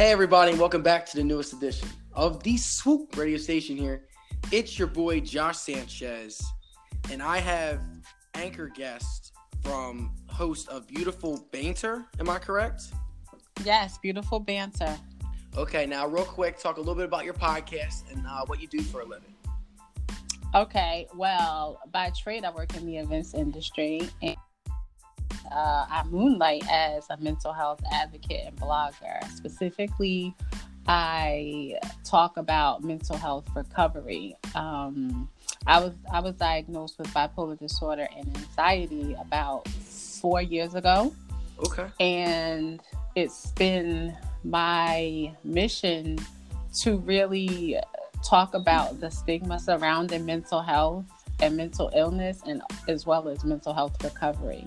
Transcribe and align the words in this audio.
Hey, 0.00 0.12
everybody, 0.12 0.54
welcome 0.54 0.82
back 0.82 1.04
to 1.10 1.16
the 1.18 1.22
newest 1.22 1.52
edition 1.52 1.86
of 2.14 2.42
the 2.42 2.56
Swoop 2.56 3.18
radio 3.18 3.36
station 3.36 3.76
here. 3.76 4.06
It's 4.50 4.78
your 4.78 4.88
boy 4.88 5.20
Josh 5.20 5.58
Sanchez, 5.58 6.42
and 7.12 7.22
I 7.22 7.36
have 7.36 7.82
anchor 8.32 8.68
guest 8.68 9.32
from 9.62 10.10
host 10.26 10.70
of 10.70 10.88
Beautiful 10.88 11.46
Banter. 11.52 12.06
Am 12.18 12.30
I 12.30 12.38
correct? 12.38 12.84
Yes, 13.62 13.98
beautiful 13.98 14.40
banter. 14.40 14.96
Okay, 15.58 15.84
now, 15.84 16.06
real 16.06 16.24
quick, 16.24 16.58
talk 16.58 16.78
a 16.78 16.80
little 16.80 16.94
bit 16.94 17.04
about 17.04 17.26
your 17.26 17.34
podcast 17.34 18.10
and 18.10 18.26
uh, 18.26 18.46
what 18.46 18.58
you 18.58 18.68
do 18.68 18.80
for 18.80 19.02
a 19.02 19.04
living. 19.04 19.34
Okay, 20.54 21.08
well, 21.14 21.78
by 21.92 22.10
trade, 22.18 22.46
I 22.46 22.50
work 22.52 22.74
in 22.74 22.86
the 22.86 22.96
events 22.96 23.34
industry 23.34 24.08
and 24.22 24.34
uh, 25.50 25.86
I 25.88 26.04
moonlight 26.10 26.64
as 26.70 27.06
a 27.10 27.16
mental 27.18 27.52
health 27.52 27.80
advocate 27.92 28.46
and 28.46 28.56
blogger. 28.56 29.22
Specifically, 29.30 30.34
I 30.86 31.76
talk 32.04 32.36
about 32.36 32.82
mental 32.82 33.16
health 33.16 33.48
recovery. 33.54 34.36
Um, 34.54 35.28
I 35.66 35.80
was 35.80 35.92
I 36.12 36.20
was 36.20 36.34
diagnosed 36.34 36.98
with 36.98 37.08
bipolar 37.08 37.58
disorder 37.58 38.08
and 38.16 38.36
anxiety 38.36 39.14
about 39.20 39.68
four 39.68 40.40
years 40.42 40.74
ago. 40.74 41.12
Okay. 41.58 41.86
And 42.00 42.80
it's 43.14 43.50
been 43.52 44.16
my 44.44 45.34
mission 45.44 46.18
to 46.80 46.96
really 46.98 47.76
talk 48.24 48.54
about 48.54 49.00
the 49.00 49.10
stigma 49.10 49.58
surrounding 49.58 50.24
mental 50.24 50.62
health 50.62 51.04
and 51.40 51.56
mental 51.56 51.90
illness 51.94 52.42
and 52.46 52.62
as 52.88 53.06
well 53.06 53.28
as 53.28 53.44
mental 53.44 53.72
health 53.72 54.02
recovery 54.04 54.64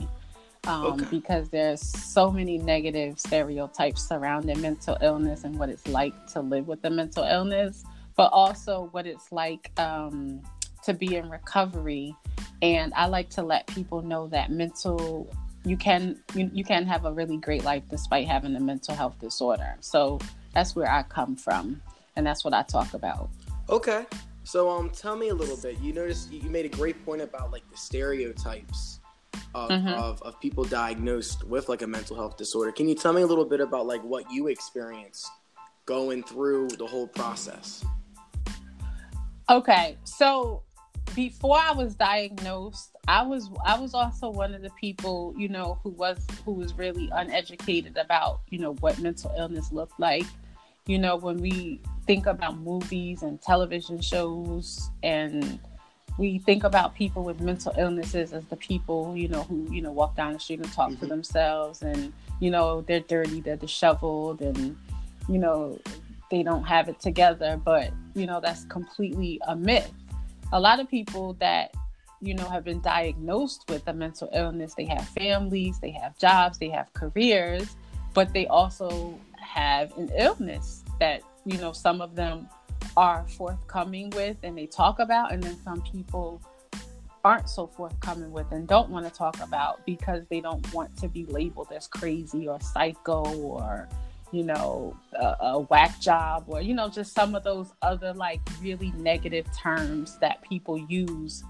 um, 0.67 0.85
okay. 0.93 1.05
because 1.09 1.49
there's 1.49 1.81
so 1.81 2.31
many 2.31 2.57
negative 2.57 3.19
stereotypes 3.19 4.07
surrounding 4.07 4.61
mental 4.61 4.97
illness 5.01 5.43
and 5.43 5.57
what 5.57 5.69
it's 5.69 5.87
like 5.87 6.13
to 6.27 6.41
live 6.41 6.67
with 6.67 6.83
a 6.85 6.89
mental 6.89 7.23
illness, 7.23 7.83
but 8.15 8.29
also 8.31 8.89
what 8.91 9.05
it's 9.05 9.31
like 9.31 9.71
um, 9.77 10.41
to 10.83 10.93
be 10.93 11.15
in 11.15 11.29
recovery. 11.29 12.15
And 12.61 12.93
I 12.95 13.07
like 13.07 13.29
to 13.31 13.41
let 13.41 13.67
people 13.67 14.01
know 14.01 14.27
that 14.27 14.51
mental 14.51 15.29
you 15.65 15.77
can 15.77 16.19
you, 16.35 16.49
you 16.53 16.63
can 16.63 16.85
have 16.85 17.05
a 17.05 17.11
really 17.11 17.37
great 17.37 17.63
life 17.63 17.83
despite 17.89 18.27
having 18.27 18.55
a 18.55 18.59
mental 18.59 18.95
health 18.95 19.17
disorder. 19.19 19.75
So 19.79 20.19
that's 20.53 20.75
where 20.75 20.89
I 20.89 21.03
come 21.03 21.35
from, 21.35 21.81
and 22.15 22.25
that's 22.25 22.43
what 22.43 22.53
I 22.53 22.63
talk 22.63 22.93
about. 22.93 23.29
Okay. 23.69 24.05
So 24.45 24.69
um, 24.69 24.89
tell 24.89 25.15
me 25.15 25.29
a 25.29 25.33
little 25.33 25.55
bit. 25.55 25.79
You 25.79 25.93
noticed 25.93 26.31
you 26.31 26.49
made 26.49 26.65
a 26.65 26.69
great 26.69 27.03
point 27.05 27.21
about 27.21 27.51
like 27.51 27.69
the 27.71 27.77
stereotypes 27.77 28.99
of, 29.55 29.69
mm-hmm. 29.69 29.87
of, 29.87 30.21
of 30.23 30.39
people 30.39 30.63
diagnosed 30.63 31.43
with 31.47 31.69
like 31.69 31.81
a 31.81 31.87
mental 31.87 32.15
health 32.15 32.37
disorder. 32.37 32.71
Can 32.71 32.87
you 32.87 32.95
tell 32.95 33.13
me 33.13 33.21
a 33.21 33.27
little 33.27 33.45
bit 33.45 33.59
about 33.59 33.85
like 33.85 34.01
what 34.03 34.31
you 34.31 34.47
experienced 34.47 35.27
going 35.85 36.23
through 36.23 36.69
the 36.69 36.87
whole 36.87 37.07
process? 37.07 37.83
Okay, 39.49 39.97
so 40.03 40.63
before 41.15 41.57
I 41.57 41.71
was 41.71 41.95
diagnosed, 41.95 42.95
I 43.07 43.23
was 43.23 43.49
I 43.65 43.77
was 43.79 43.93
also 43.93 44.29
one 44.29 44.53
of 44.53 44.61
the 44.61 44.69
people, 44.71 45.33
you 45.37 45.49
know, 45.49 45.79
who 45.83 45.89
was 45.89 46.25
who 46.45 46.53
was 46.53 46.73
really 46.77 47.09
uneducated 47.13 47.97
about, 47.97 48.41
you 48.49 48.59
know, 48.59 48.73
what 48.75 48.99
mental 48.99 49.33
illness 49.37 49.71
looked 49.71 49.99
like. 49.99 50.25
You 50.85 50.97
know, 50.97 51.15
when 51.15 51.37
we 51.37 51.81
think 52.07 52.25
about 52.25 52.57
movies 52.57 53.21
and 53.21 53.41
television 53.41 54.01
shows 54.01 54.89
and 55.01 55.59
we 56.17 56.37
think 56.37 56.63
about 56.63 56.93
people 56.93 57.23
with 57.23 57.41
mental 57.41 57.73
illnesses 57.77 58.33
as 58.33 58.45
the 58.45 58.55
people, 58.55 59.15
you 59.17 59.27
know, 59.27 59.43
who, 59.43 59.67
you 59.71 59.81
know, 59.81 59.91
walk 59.91 60.15
down 60.15 60.33
the 60.33 60.39
street 60.39 60.59
and 60.59 60.71
talk 60.71 60.91
mm-hmm. 60.91 60.99
to 60.99 61.05
themselves 61.07 61.81
and, 61.81 62.13
you 62.39 62.51
know, 62.51 62.81
they're 62.81 62.99
dirty, 62.99 63.41
they're 63.41 63.55
disheveled 63.55 64.41
and, 64.41 64.77
you 65.27 65.39
know, 65.39 65.79
they 66.29 66.43
don't 66.43 66.63
have 66.63 66.87
it 66.87 66.99
together. 66.99 67.59
But, 67.63 67.91
you 68.13 68.27
know, 68.27 68.39
that's 68.39 68.63
completely 68.65 69.39
a 69.47 69.55
myth. 69.55 69.91
A 70.51 70.59
lot 70.59 70.79
of 70.79 70.87
people 70.87 71.33
that, 71.39 71.73
you 72.21 72.35
know, 72.35 72.47
have 72.47 72.63
been 72.63 72.81
diagnosed 72.81 73.65
with 73.67 73.87
a 73.87 73.93
mental 73.93 74.29
illness, 74.33 74.75
they 74.75 74.85
have 74.85 75.07
families, 75.09 75.79
they 75.79 75.91
have 75.91 76.17
jobs, 76.19 76.59
they 76.59 76.69
have 76.69 76.93
careers, 76.93 77.75
but 78.13 78.33
they 78.33 78.45
also 78.47 79.17
have 79.35 79.97
an 79.97 80.11
illness 80.17 80.83
that, 80.99 81.23
you 81.45 81.57
know, 81.57 81.71
some 81.71 82.01
of 82.01 82.15
them 82.15 82.47
are 82.95 83.25
forthcoming 83.27 84.09
with 84.11 84.37
and 84.43 84.57
they 84.57 84.67
talk 84.67 84.99
about, 84.99 85.31
and 85.31 85.41
then 85.41 85.57
some 85.63 85.81
people 85.81 86.41
aren't 87.23 87.49
so 87.49 87.67
forthcoming 87.67 88.31
with 88.31 88.51
and 88.51 88.67
don't 88.67 88.89
want 88.89 89.05
to 89.05 89.11
talk 89.11 89.39
about 89.41 89.85
because 89.85 90.25
they 90.29 90.41
don't 90.41 90.73
want 90.73 90.95
to 90.97 91.07
be 91.07 91.25
labeled 91.25 91.71
as 91.73 91.87
crazy 91.87 92.47
or 92.47 92.59
psycho 92.59 93.23
or 93.37 93.87
you 94.33 94.43
know 94.43 94.97
a, 95.13 95.35
a, 95.41 95.59
whack 95.59 95.99
job 96.01 96.43
or 96.47 96.59
you 96.61 96.73
know 96.73 96.89
just 96.89 97.13
some 97.13 97.33
of 97.33 97.43
those 97.43 97.71
other 97.81 98.13
like 98.13 98.41
really 98.61 98.91
negative 98.97 99.45
terms 99.57 100.17
that 100.17 100.41
people 100.41 100.77
use 100.89 101.43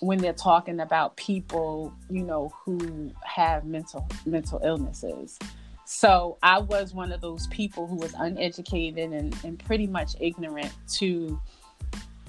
when 0.00 0.18
they're 0.18 0.32
talking 0.32 0.80
about 0.80 1.14
people 1.16 1.92
you 2.08 2.22
know 2.22 2.50
who 2.64 3.12
have 3.24 3.64
mental 3.66 4.08
mental 4.24 4.60
illnesses 4.64 5.38
so 5.84 6.38
I 6.42 6.58
was 6.58 6.94
one 6.94 7.12
of 7.12 7.20
those 7.20 7.46
people 7.48 7.86
who 7.86 7.96
was 7.96 8.14
uneducated 8.18 9.12
and, 9.12 9.36
and 9.44 9.58
pretty 9.58 9.86
much 9.86 10.16
ignorant 10.20 10.72
to 10.94 11.40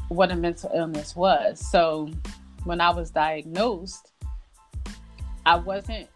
what 0.10 0.32
a 0.32 0.36
mental 0.36 0.72
illness 0.74 1.16
was. 1.16 1.60
So 1.60 2.10
when 2.66 2.82
I 2.82 2.90
was 2.92 3.12
diagnosed, 3.12 4.12
I 5.46 5.56
wasn't 5.56 6.08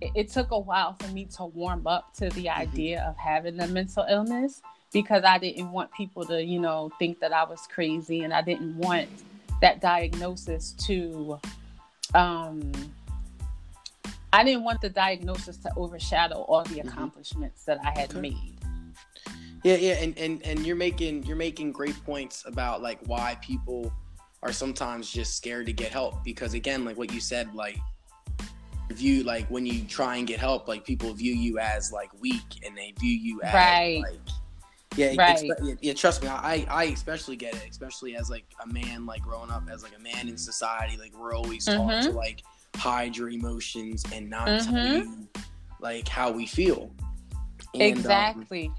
it, 0.00 0.12
it 0.14 0.28
took 0.30 0.50
a 0.50 0.58
while 0.58 0.94
for 0.94 1.08
me 1.08 1.24
to 1.36 1.44
warm 1.44 1.86
up 1.86 2.14
to 2.14 2.28
the 2.30 2.46
mm-hmm. 2.46 2.60
idea 2.60 3.04
of 3.08 3.16
having 3.16 3.60
a 3.60 3.66
mental 3.66 4.04
illness 4.08 4.62
because 4.92 5.22
I 5.24 5.38
didn't 5.38 5.70
want 5.70 5.92
people 5.92 6.24
to, 6.26 6.42
you 6.42 6.60
know, 6.60 6.90
think 6.98 7.20
that 7.20 7.32
I 7.32 7.44
was 7.44 7.66
crazy 7.66 8.22
and 8.22 8.32
I 8.32 8.42
didn't 8.42 8.76
want 8.78 9.08
that 9.60 9.80
diagnosis 9.80 10.72
to 10.86 11.38
um 12.14 12.72
I 14.38 14.44
didn't 14.44 14.62
want 14.62 14.80
the 14.80 14.88
diagnosis 14.88 15.56
to 15.58 15.70
overshadow 15.76 16.42
all 16.42 16.62
the 16.62 16.76
mm-hmm. 16.76 16.88
accomplishments 16.88 17.64
mm-hmm. 17.66 17.82
that 17.82 17.96
I 17.96 17.98
had 17.98 18.10
okay. 18.10 18.20
made. 18.20 18.60
Yeah, 19.64 19.74
yeah, 19.74 19.94
and, 19.94 20.16
and 20.16 20.40
and 20.46 20.64
you're 20.64 20.76
making 20.76 21.24
you're 21.24 21.36
making 21.36 21.72
great 21.72 21.96
points 22.04 22.44
about 22.46 22.80
like 22.80 23.00
why 23.06 23.36
people 23.42 23.92
are 24.44 24.52
sometimes 24.52 25.10
just 25.10 25.36
scared 25.36 25.66
to 25.66 25.72
get 25.72 25.90
help 25.90 26.22
because 26.22 26.54
again, 26.54 26.84
like 26.84 26.96
what 26.96 27.12
you 27.12 27.20
said, 27.20 27.52
like 27.52 27.78
view 28.92 29.24
like 29.24 29.48
when 29.48 29.66
you 29.66 29.82
try 29.86 30.18
and 30.18 30.28
get 30.28 30.38
help, 30.38 30.68
like 30.68 30.84
people 30.84 31.12
view 31.12 31.34
you 31.34 31.58
as 31.58 31.90
like 31.90 32.10
weak 32.20 32.64
and 32.64 32.78
they 32.78 32.94
view 33.00 33.10
you 33.10 33.42
as 33.42 33.52
right. 33.52 34.02
like 34.08 34.20
yeah, 34.96 35.14
right. 35.18 35.42
yeah, 35.42 35.74
yeah, 35.80 35.92
trust 35.94 36.22
me, 36.22 36.28
I 36.28 36.64
I 36.70 36.84
especially 36.84 37.34
get 37.34 37.54
it, 37.56 37.66
especially 37.68 38.14
as 38.14 38.30
like 38.30 38.44
a 38.62 38.72
man, 38.72 39.04
like 39.04 39.22
growing 39.22 39.50
up 39.50 39.64
as 39.68 39.82
like 39.82 39.96
a 39.96 40.00
man 40.00 40.28
in 40.28 40.36
society, 40.36 40.96
like 40.96 41.12
we're 41.18 41.34
always 41.34 41.64
taught 41.64 41.90
mm-hmm. 41.90 42.10
to 42.10 42.12
like 42.12 42.44
hide 42.78 43.16
your 43.16 43.28
emotions 43.30 44.04
and 44.12 44.30
not 44.30 44.48
mm-hmm. 44.48 44.74
tell 44.74 44.96
you 44.96 45.28
like 45.80 46.08
how 46.08 46.30
we 46.30 46.46
feel. 46.46 46.90
And, 47.74 47.82
um, 47.82 47.88
exactly. 47.88 48.66
Um, 48.68 48.74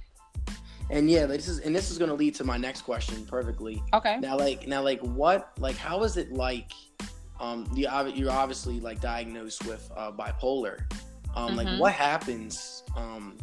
and 0.92 1.10
yeah, 1.10 1.26
this 1.28 1.48
is 1.48 1.60
and 1.60 1.76
this 1.76 1.92
is 1.92 1.98
going 1.98 2.10
to 2.10 2.16
lead 2.16 2.34
to 2.36 2.44
my 2.44 2.58
next 2.58 2.82
question 2.82 3.26
perfectly. 3.26 3.84
Okay. 3.94 4.18
Now, 4.20 4.38
like 4.38 4.68
now, 4.68 4.82
like 4.82 5.00
what, 5.02 5.52
like 5.60 5.78
how 5.78 6.04
is 6.04 6.18
it 6.18 6.34
like? 6.34 6.72
Um, 7.40 7.70
you 7.74 7.88
you're 8.16 8.32
obviously 8.32 8.80
like 8.80 9.00
diagnosed 9.00 9.66
with 9.66 9.90
uh, 9.96 10.12
bipolar. 10.12 10.80
Um, 11.36 11.50
mm-hmm. 11.50 11.58
like 11.58 11.80
what 11.80 11.94
happens, 11.94 12.84
um, 12.98 13.38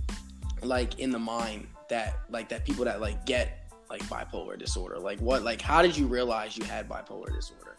like 0.62 0.98
in 0.98 1.10
the 1.10 1.18
mind 1.18 1.68
that 1.88 2.18
like 2.28 2.48
that 2.48 2.64
people 2.64 2.84
that 2.84 3.00
like 3.00 3.24
get 3.26 3.72
like 3.88 4.02
bipolar 4.04 4.58
disorder, 4.58 4.98
like 4.98 5.20
what, 5.20 5.44
like 5.44 5.60
how 5.60 5.82
did 5.82 5.96
you 5.96 6.06
realize 6.06 6.58
you 6.58 6.64
had 6.64 6.88
bipolar 6.88 7.32
disorder? 7.32 7.76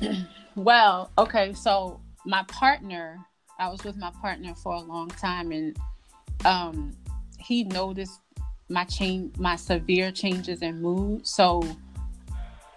Well, 0.54 1.10
okay, 1.18 1.52
so 1.54 2.00
my 2.24 2.44
partner, 2.44 3.18
I 3.58 3.68
was 3.68 3.82
with 3.84 3.96
my 3.96 4.10
partner 4.20 4.54
for 4.54 4.74
a 4.74 4.80
long 4.80 5.08
time, 5.08 5.50
and 5.52 5.76
um, 6.44 6.96
he 7.38 7.64
noticed 7.64 8.20
my 8.68 8.84
change, 8.84 9.36
my 9.38 9.56
severe 9.56 10.10
changes 10.10 10.62
in 10.62 10.80
mood. 10.80 11.26
So 11.26 11.62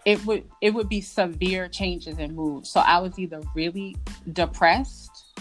it 0.05 0.23
would 0.25 0.45
it 0.61 0.73
would 0.73 0.87
be 0.87 1.01
severe 1.01 1.67
changes 1.67 2.19
in 2.19 2.35
mood. 2.35 2.67
So 2.67 2.79
I 2.79 2.99
was 2.99 3.17
either 3.17 3.41
really 3.55 3.95
depressed, 4.31 5.39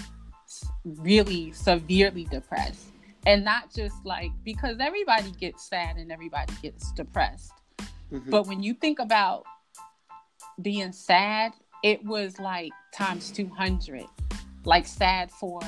really 0.84 1.52
severely 1.52 2.24
depressed, 2.24 2.86
and 3.26 3.44
not 3.44 3.72
just 3.72 3.96
like 4.04 4.30
because 4.42 4.78
everybody 4.80 5.30
gets 5.32 5.68
sad 5.68 5.96
and 5.96 6.10
everybody 6.10 6.52
gets 6.62 6.92
depressed. 6.92 7.52
Mm-hmm. 8.12 8.30
But 8.30 8.46
when 8.46 8.62
you 8.62 8.74
think 8.74 8.98
about 8.98 9.44
being 10.60 10.92
sad 10.92 11.52
it 11.84 12.02
was 12.04 12.40
like 12.40 12.72
times 12.92 13.30
200 13.30 14.06
like 14.64 14.86
sad 14.86 15.30
for 15.30 15.60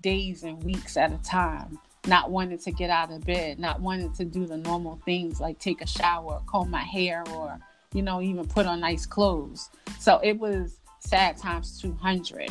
days 0.00 0.44
and 0.44 0.62
weeks 0.62 0.96
at 0.96 1.12
a 1.12 1.18
time 1.18 1.78
not 2.06 2.30
wanting 2.30 2.56
to 2.56 2.70
get 2.70 2.88
out 2.88 3.10
of 3.10 3.22
bed 3.26 3.58
not 3.58 3.80
wanting 3.80 4.12
to 4.12 4.24
do 4.24 4.46
the 4.46 4.56
normal 4.56 4.98
things 5.04 5.40
like 5.40 5.58
take 5.58 5.82
a 5.82 5.86
shower 5.86 6.40
comb 6.46 6.70
my 6.70 6.84
hair 6.84 7.24
or 7.34 7.58
you 7.92 8.00
know 8.00 8.22
even 8.22 8.46
put 8.46 8.66
on 8.66 8.80
nice 8.80 9.06
clothes. 9.06 9.70
So 9.98 10.20
it 10.22 10.38
was 10.38 10.78
sad 11.00 11.36
times 11.36 11.80
200 11.80 12.50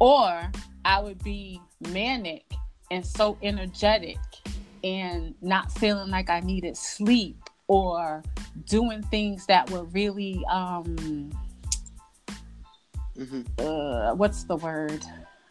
or 0.00 0.50
i 0.84 1.00
would 1.00 1.22
be 1.24 1.60
manic 1.90 2.44
and 2.90 3.04
so 3.04 3.36
energetic 3.42 4.18
and 4.84 5.34
not 5.40 5.70
feeling 5.72 6.10
like 6.10 6.28
I 6.28 6.40
needed 6.40 6.76
sleep 6.76 7.36
or 7.68 8.22
doing 8.66 9.02
things 9.04 9.46
that 9.46 9.70
were 9.70 9.84
really 9.84 10.44
um 10.50 11.32
mm-hmm. 13.18 13.42
uh, 13.58 14.14
what's 14.14 14.44
the 14.44 14.56
word? 14.56 15.04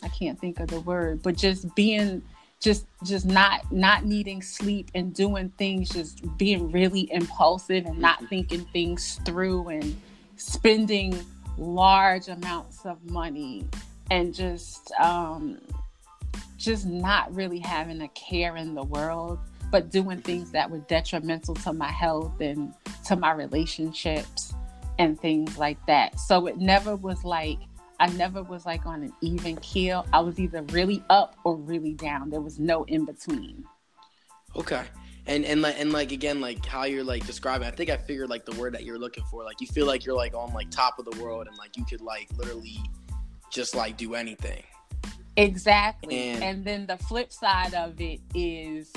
I 0.03 0.07
can't 0.09 0.39
think 0.39 0.59
of 0.59 0.67
the 0.67 0.79
word, 0.81 1.21
but 1.21 1.37
just 1.37 1.73
being 1.75 2.23
just 2.61 2.85
just 3.03 3.25
not 3.25 3.69
not 3.71 4.05
needing 4.05 4.41
sleep 4.41 4.91
and 4.93 5.13
doing 5.13 5.49
things 5.57 5.89
just 5.89 6.37
being 6.37 6.71
really 6.71 7.11
impulsive 7.11 7.85
and 7.85 7.97
not 7.97 8.17
mm-hmm. 8.17 8.27
thinking 8.27 8.65
things 8.71 9.19
through 9.25 9.67
and 9.67 9.99
spending 10.37 11.19
large 11.57 12.27
amounts 12.27 12.85
of 12.85 13.03
money 13.09 13.65
and 14.11 14.33
just 14.33 14.91
um 15.01 15.59
just 16.55 16.85
not 16.85 17.33
really 17.33 17.57
having 17.57 18.01
a 18.01 18.07
care 18.09 18.55
in 18.55 18.75
the 18.75 18.83
world 18.83 19.39
but 19.71 19.89
doing 19.89 20.17
mm-hmm. 20.17 20.21
things 20.21 20.51
that 20.51 20.69
were 20.69 20.79
detrimental 20.79 21.55
to 21.55 21.73
my 21.73 21.91
health 21.91 22.39
and 22.39 22.73
to 23.03 23.15
my 23.15 23.31
relationships 23.31 24.53
and 25.01 25.19
things 25.19 25.57
like 25.57 25.83
that 25.87 26.19
so 26.19 26.47
it 26.47 26.57
never 26.57 26.95
was 26.95 27.23
like 27.23 27.57
I 28.01 28.07
never 28.07 28.41
was 28.41 28.65
like 28.65 28.87
on 28.87 29.03
an 29.03 29.13
even 29.21 29.57
keel. 29.57 30.07
I 30.11 30.21
was 30.21 30.39
either 30.39 30.63
really 30.63 31.03
up 31.11 31.35
or 31.43 31.55
really 31.55 31.93
down. 31.93 32.31
There 32.31 32.41
was 32.41 32.57
no 32.57 32.83
in 32.85 33.05
between. 33.05 33.63
Okay. 34.55 34.83
And 35.27 35.45
and 35.45 35.61
like 35.61 35.75
and 35.77 35.93
like 35.93 36.11
again 36.11 36.41
like 36.41 36.65
how 36.65 36.85
you're 36.85 37.03
like 37.03 37.27
describing 37.27 37.67
I 37.67 37.71
think 37.71 37.91
I 37.91 37.97
figured 37.97 38.27
like 38.27 38.43
the 38.43 38.55
word 38.55 38.73
that 38.73 38.85
you're 38.85 38.97
looking 38.97 39.23
for 39.25 39.43
like 39.43 39.61
you 39.61 39.67
feel 39.67 39.85
like 39.85 40.03
you're 40.03 40.15
like 40.15 40.33
on 40.33 40.51
like 40.51 40.71
top 40.71 40.97
of 40.97 41.05
the 41.05 41.21
world 41.21 41.45
and 41.45 41.55
like 41.59 41.77
you 41.77 41.85
could 41.85 42.01
like 42.01 42.27
literally 42.35 42.79
just 43.51 43.75
like 43.75 43.97
do 43.97 44.15
anything. 44.15 44.63
Exactly. 45.37 46.31
And, 46.31 46.43
and 46.43 46.65
then 46.65 46.87
the 46.87 46.97
flip 46.97 47.31
side 47.31 47.75
of 47.75 48.01
it 48.01 48.19
is 48.33 48.91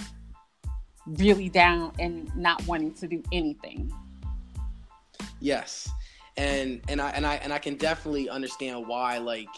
really 1.06 1.50
down 1.50 1.92
and 1.98 2.34
not 2.34 2.66
wanting 2.66 2.94
to 2.94 3.06
do 3.06 3.22
anything. 3.32 3.92
Yes 5.44 5.88
and 6.36 6.80
and 6.88 7.00
I 7.00 7.10
and 7.10 7.26
I 7.26 7.36
and 7.36 7.52
I 7.52 7.58
can 7.58 7.76
definitely 7.76 8.28
understand 8.28 8.86
why 8.86 9.18
like 9.18 9.48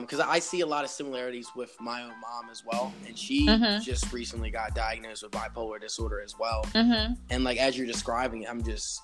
because 0.00 0.20
um, 0.20 0.26
I 0.30 0.38
see 0.38 0.60
a 0.60 0.66
lot 0.66 0.84
of 0.84 0.90
similarities 0.90 1.48
with 1.54 1.76
my 1.78 2.02
own 2.02 2.12
mom 2.20 2.48
as 2.50 2.62
well, 2.64 2.92
and 3.06 3.18
she 3.18 3.46
mm-hmm. 3.46 3.82
just 3.82 4.10
recently 4.14 4.50
got 4.50 4.74
diagnosed 4.74 5.22
with 5.22 5.32
bipolar 5.32 5.78
disorder 5.78 6.22
as 6.22 6.38
well. 6.38 6.64
Mm-hmm. 6.72 7.14
And 7.28 7.44
like 7.44 7.58
as 7.58 7.76
you're 7.76 7.86
describing, 7.86 8.48
I'm 8.48 8.62
just 8.62 9.02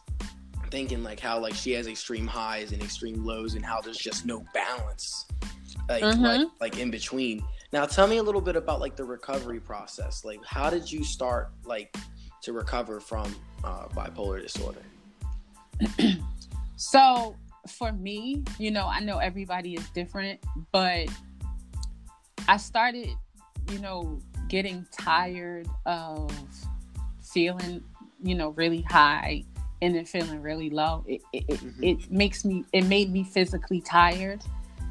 thinking 0.70 1.02
like 1.02 1.20
how 1.20 1.38
like 1.38 1.54
she 1.54 1.72
has 1.72 1.86
extreme 1.86 2.26
highs 2.26 2.72
and 2.72 2.82
extreme 2.82 3.24
lows, 3.24 3.54
and 3.54 3.64
how 3.64 3.80
there's 3.82 3.98
just 3.98 4.24
no 4.24 4.42
balance, 4.54 5.26
like 5.88 6.02
mm-hmm. 6.02 6.22
like 6.22 6.48
like 6.60 6.78
in 6.78 6.90
between. 6.90 7.44
Now, 7.72 7.84
tell 7.84 8.08
me 8.08 8.16
a 8.16 8.22
little 8.22 8.40
bit 8.40 8.56
about 8.56 8.80
like 8.80 8.96
the 8.96 9.04
recovery 9.04 9.60
process. 9.60 10.24
Like, 10.24 10.40
how 10.44 10.70
did 10.70 10.90
you 10.90 11.04
start 11.04 11.52
like 11.64 11.94
to 12.42 12.52
recover 12.52 13.00
from 13.00 13.34
uh, 13.64 13.86
bipolar 13.88 14.40
disorder? 14.40 14.82
So 16.80 17.36
for 17.68 17.92
me, 17.92 18.42
you 18.58 18.70
know, 18.70 18.86
I 18.86 19.00
know 19.00 19.18
everybody 19.18 19.74
is 19.74 19.86
different, 19.90 20.40
but 20.72 21.08
I 22.48 22.56
started, 22.56 23.10
you 23.70 23.78
know, 23.80 24.18
getting 24.48 24.86
tired 24.98 25.68
of 25.84 26.32
feeling, 27.22 27.84
you 28.22 28.34
know, 28.34 28.48
really 28.52 28.80
high 28.80 29.44
and 29.82 29.94
then 29.94 30.06
feeling 30.06 30.40
really 30.40 30.70
low. 30.70 31.04
It 31.06 31.20
it, 31.34 31.46
mm-hmm. 31.48 31.84
it 31.84 32.10
makes 32.10 32.46
me 32.46 32.64
it 32.72 32.86
made 32.86 33.12
me 33.12 33.24
physically 33.24 33.82
tired 33.82 34.40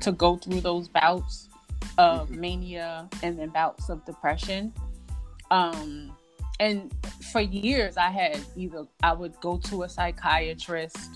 to 0.02 0.12
go 0.12 0.38
through 0.38 0.62
those 0.62 0.88
bouts 0.88 1.50
of 1.98 2.30
mm-hmm. 2.30 2.40
mania 2.40 3.10
and 3.24 3.40
then 3.40 3.50
bouts 3.50 3.90
of 3.90 4.06
depression. 4.06 4.72
Um 5.50 6.16
and 6.60 6.94
for 7.32 7.42
years 7.42 7.98
I 7.98 8.10
had 8.10 8.40
either 8.56 8.86
I 9.04 9.14
would 9.14 9.40
go 9.40 9.58
to 9.58 9.84
a 9.84 9.90
psychiatrist 9.90 11.10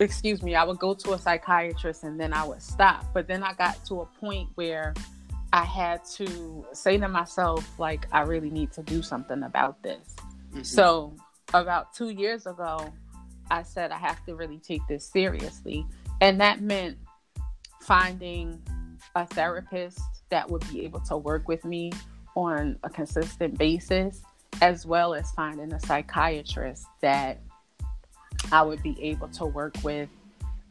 excuse 0.00 0.42
me, 0.42 0.54
I 0.54 0.64
would 0.64 0.78
go 0.78 0.94
to 0.94 1.12
a 1.12 1.18
psychiatrist 1.18 2.04
and 2.04 2.18
then 2.20 2.32
I 2.32 2.44
would 2.44 2.62
stop. 2.62 3.04
But 3.12 3.26
then 3.26 3.42
I 3.42 3.52
got 3.54 3.84
to 3.86 4.02
a 4.02 4.06
point 4.06 4.48
where 4.54 4.94
I 5.52 5.64
had 5.64 6.04
to 6.16 6.66
say 6.72 6.98
to 6.98 7.08
myself, 7.08 7.78
like, 7.78 8.06
I 8.12 8.20
really 8.20 8.50
need 8.50 8.72
to 8.72 8.82
do 8.82 9.02
something 9.02 9.42
about 9.42 9.82
this. 9.82 10.14
Mm-hmm. 10.50 10.62
So, 10.62 11.14
about 11.54 11.94
two 11.94 12.10
years 12.10 12.46
ago, 12.46 12.92
I 13.50 13.62
said, 13.62 13.90
I 13.90 13.98
have 13.98 14.24
to 14.26 14.34
really 14.34 14.58
take 14.58 14.82
this 14.88 15.06
seriously. 15.06 15.86
And 16.20 16.40
that 16.40 16.60
meant 16.60 16.98
finding 17.80 18.60
a 19.14 19.26
therapist 19.26 20.00
that 20.28 20.50
would 20.50 20.68
be 20.70 20.84
able 20.84 21.00
to 21.00 21.16
work 21.16 21.48
with 21.48 21.64
me 21.64 21.92
on 22.38 22.78
a 22.84 22.88
consistent 22.88 23.58
basis, 23.58 24.22
as 24.62 24.86
well 24.86 25.12
as 25.12 25.30
finding 25.32 25.72
a 25.72 25.80
psychiatrist 25.80 26.86
that 27.00 27.40
I 28.52 28.62
would 28.62 28.82
be 28.82 28.96
able 29.02 29.28
to 29.28 29.44
work 29.44 29.74
with 29.82 30.08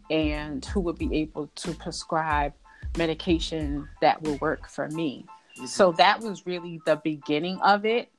and 0.09 0.63
who 0.65 0.79
would 0.79 0.97
be 0.97 1.13
able 1.17 1.47
to 1.55 1.73
prescribe 1.73 2.53
medication 2.97 3.87
that 4.01 4.21
will 4.21 4.37
work 4.37 4.69
for 4.69 4.87
me. 4.89 5.25
Mm-hmm. 5.57 5.65
So 5.65 5.91
that 5.93 6.21
was 6.21 6.45
really 6.45 6.79
the 6.85 6.95
beginning 6.95 7.59
of 7.61 7.85
it. 7.85 8.09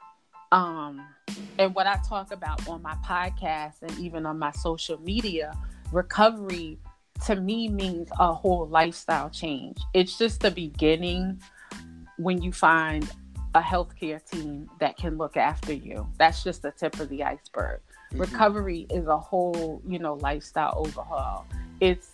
Um, 0.52 1.06
and 1.58 1.74
what 1.74 1.86
I 1.86 1.98
talk 2.06 2.32
about 2.32 2.68
on 2.68 2.82
my 2.82 2.96
podcast 3.04 3.80
and 3.80 3.98
even 3.98 4.26
on 4.26 4.38
my 4.38 4.52
social 4.52 5.00
media, 5.00 5.56
recovery 5.90 6.78
to 7.26 7.36
me 7.36 7.68
means 7.68 8.08
a 8.18 8.34
whole 8.34 8.68
lifestyle 8.68 9.30
change. 9.30 9.78
It's 9.94 10.18
just 10.18 10.40
the 10.40 10.50
beginning 10.50 11.40
when 12.18 12.42
you 12.42 12.52
find 12.52 13.10
a 13.54 13.60
healthcare 13.60 14.24
team 14.30 14.68
that 14.80 14.96
can 14.96 15.16
look 15.16 15.36
after 15.36 15.72
you. 15.72 16.06
That's 16.18 16.44
just 16.44 16.62
the 16.62 16.70
tip 16.70 16.98
of 17.00 17.08
the 17.08 17.24
iceberg. 17.24 17.80
Mm-hmm. 18.10 18.20
Recovery 18.20 18.86
is 18.90 19.06
a 19.06 19.18
whole, 19.18 19.82
you 19.86 19.98
know, 19.98 20.14
lifestyle 20.14 20.74
overhaul. 20.76 21.46
It's 21.80 22.10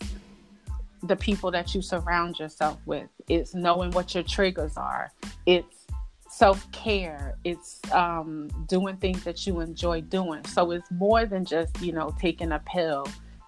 the 1.02 1.16
people 1.16 1.50
that 1.50 1.74
you 1.74 1.82
surround 1.82 2.38
yourself 2.38 2.78
with. 2.86 3.08
It's 3.28 3.54
knowing 3.54 3.90
what 3.92 4.14
your 4.14 4.24
triggers 4.24 4.76
are. 4.76 5.12
It's 5.46 5.86
self 6.28 6.70
care. 6.72 7.36
It's 7.44 7.80
um, 7.92 8.48
doing 8.66 8.96
things 8.96 9.22
that 9.24 9.46
you 9.46 9.60
enjoy 9.60 10.00
doing. 10.02 10.44
So 10.46 10.70
it's 10.72 10.90
more 10.90 11.26
than 11.26 11.44
just 11.44 11.80
you 11.80 11.92
know 11.92 12.14
taking 12.18 12.52
a 12.52 12.58
pill 12.60 13.06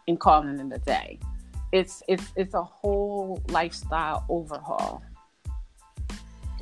and 0.09 0.19
calling 0.21 0.59
it 0.59 0.75
a 0.75 0.79
day. 0.79 1.19
It's 1.73 2.03
it's 2.09 2.33
it's 2.37 2.55
a 2.55 2.63
whole 2.63 3.43
lifestyle 3.49 4.25
overhaul. 4.29 5.03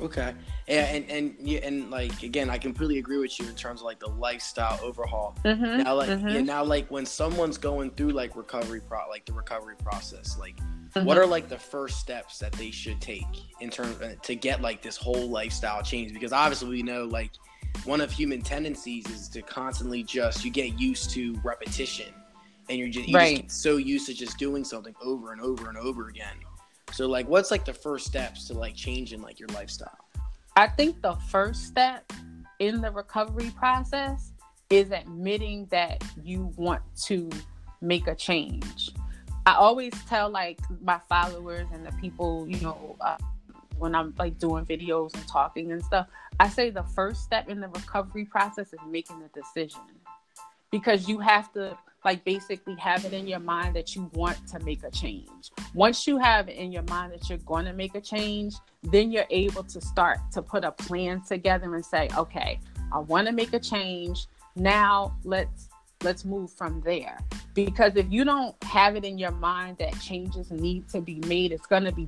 Okay, 0.01 0.33
and 0.67 1.09
and 1.09 1.09
and, 1.09 1.35
yeah, 1.39 1.59
and 1.63 1.89
like 1.89 2.23
again, 2.23 2.49
I 2.49 2.57
completely 2.57 2.97
agree 2.97 3.17
with 3.17 3.39
you 3.39 3.47
in 3.47 3.55
terms 3.55 3.79
of 3.79 3.85
like 3.85 3.99
the 3.99 4.09
lifestyle 4.09 4.77
overhaul. 4.83 5.37
Mm-hmm, 5.45 5.83
now, 5.83 5.95
like 5.95 6.09
mm-hmm. 6.09 6.27
yeah, 6.27 6.41
now 6.41 6.63
like 6.65 6.89
when 6.91 7.05
someone's 7.05 7.57
going 7.57 7.91
through 7.91 8.09
like 8.09 8.35
recovery 8.35 8.81
pro, 8.81 8.99
like 9.09 9.25
the 9.25 9.31
recovery 9.31 9.75
process, 9.77 10.37
like 10.37 10.57
mm-hmm. 10.57 11.05
what 11.05 11.17
are 11.17 11.25
like 11.25 11.47
the 11.47 11.57
first 11.57 11.99
steps 11.99 12.39
that 12.39 12.51
they 12.53 12.71
should 12.71 12.99
take 12.99 13.23
in 13.61 13.69
terms 13.69 14.01
uh, 14.01 14.15
to 14.21 14.35
get 14.35 14.61
like 14.61 14.81
this 14.81 14.97
whole 14.97 15.29
lifestyle 15.29 15.81
change? 15.81 16.11
Because 16.11 16.33
obviously 16.33 16.69
we 16.69 16.83
know 16.83 17.05
like 17.05 17.31
one 17.85 18.01
of 18.01 18.11
human 18.11 18.41
tendencies 18.41 19.05
is 19.09 19.29
to 19.29 19.41
constantly 19.41 20.03
just 20.03 20.43
you 20.43 20.51
get 20.51 20.77
used 20.77 21.09
to 21.11 21.39
repetition, 21.41 22.13
and 22.67 22.77
you're 22.77 22.89
just, 22.89 23.07
you 23.07 23.15
right. 23.15 23.43
just 23.43 23.61
so 23.61 23.77
used 23.77 24.07
to 24.07 24.13
just 24.13 24.37
doing 24.37 24.65
something 24.65 24.95
over 25.01 25.31
and 25.31 25.39
over 25.39 25.69
and 25.69 25.77
over 25.77 26.09
again 26.09 26.35
so 26.91 27.07
like 27.07 27.27
what's 27.27 27.51
like 27.51 27.65
the 27.65 27.73
first 27.73 28.05
steps 28.05 28.45
to 28.47 28.53
like 28.53 28.75
changing 28.75 29.21
like 29.21 29.39
your 29.39 29.49
lifestyle? 29.49 29.97
I 30.55 30.67
think 30.67 31.01
the 31.01 31.15
first 31.29 31.65
step 31.65 32.11
in 32.59 32.81
the 32.81 32.91
recovery 32.91 33.51
process 33.57 34.31
is 34.69 34.91
admitting 34.91 35.67
that 35.71 36.03
you 36.23 36.51
want 36.55 36.81
to 37.03 37.29
make 37.81 38.07
a 38.07 38.15
change. 38.15 38.91
I 39.45 39.53
always 39.55 39.93
tell 40.07 40.29
like 40.29 40.59
my 40.81 40.99
followers 41.07 41.67
and 41.73 41.85
the 41.85 41.91
people, 42.01 42.47
you 42.47 42.59
know, 42.61 42.95
uh, 43.01 43.17
when 43.77 43.93
I'm 43.93 44.13
like 44.17 44.39
doing 44.39 44.65
videos 44.65 45.13
and 45.13 45.27
talking 45.27 45.71
and 45.71 45.83
stuff, 45.83 46.07
I 46.39 46.49
say 46.49 46.69
the 46.69 46.83
first 46.83 47.23
step 47.23 47.49
in 47.49 47.59
the 47.59 47.67
recovery 47.67 48.25
process 48.25 48.73
is 48.73 48.79
making 48.89 49.21
a 49.21 49.39
decision 49.39 49.81
because 50.71 51.07
you 51.07 51.19
have 51.19 51.51
to 51.53 51.77
like 52.05 52.23
basically 52.23 52.75
have 52.75 53.03
it 53.03 53.13
in 53.13 53.27
your 53.27 53.39
mind 53.39 53.75
that 53.75 53.95
you 53.95 54.09
want 54.13 54.47
to 54.47 54.59
make 54.59 54.83
a 54.83 54.91
change. 54.91 55.51
Once 55.73 56.05
you 56.05 56.17
have 56.17 56.47
it 56.47 56.55
in 56.55 56.71
your 56.71 56.83
mind 56.83 57.11
that 57.11 57.27
you're 57.27 57.39
going 57.39 57.65
to 57.65 57.73
make 57.73 57.95
a 57.95 58.01
change, 58.01 58.53
then 58.83 59.11
you're 59.11 59.25
able 59.31 59.63
to 59.63 59.81
start 59.81 60.19
to 60.31 60.41
put 60.41 60.63
a 60.63 60.71
plan 60.71 61.21
together 61.21 61.73
and 61.73 61.83
say, 61.83 62.07
okay, 62.15 62.59
I 62.93 62.99
want 62.99 63.25
to 63.27 63.33
make 63.33 63.53
a 63.53 63.59
change. 63.59 64.27
Now 64.55 65.17
let's 65.23 65.67
let's 66.03 66.23
move 66.23 66.51
from 66.51 66.79
there. 66.81 67.17
Because 67.55 67.95
if 67.95 68.05
you 68.11 68.23
don't 68.23 68.55
have 68.63 68.95
it 68.95 69.03
in 69.03 69.17
your 69.17 69.31
mind 69.31 69.77
that 69.79 69.99
changes 69.99 70.51
need 70.51 70.87
to 70.89 71.01
be 71.01 71.19
made, 71.27 71.51
it's 71.51 71.65
going 71.65 71.85
to 71.85 71.91
be 71.91 72.07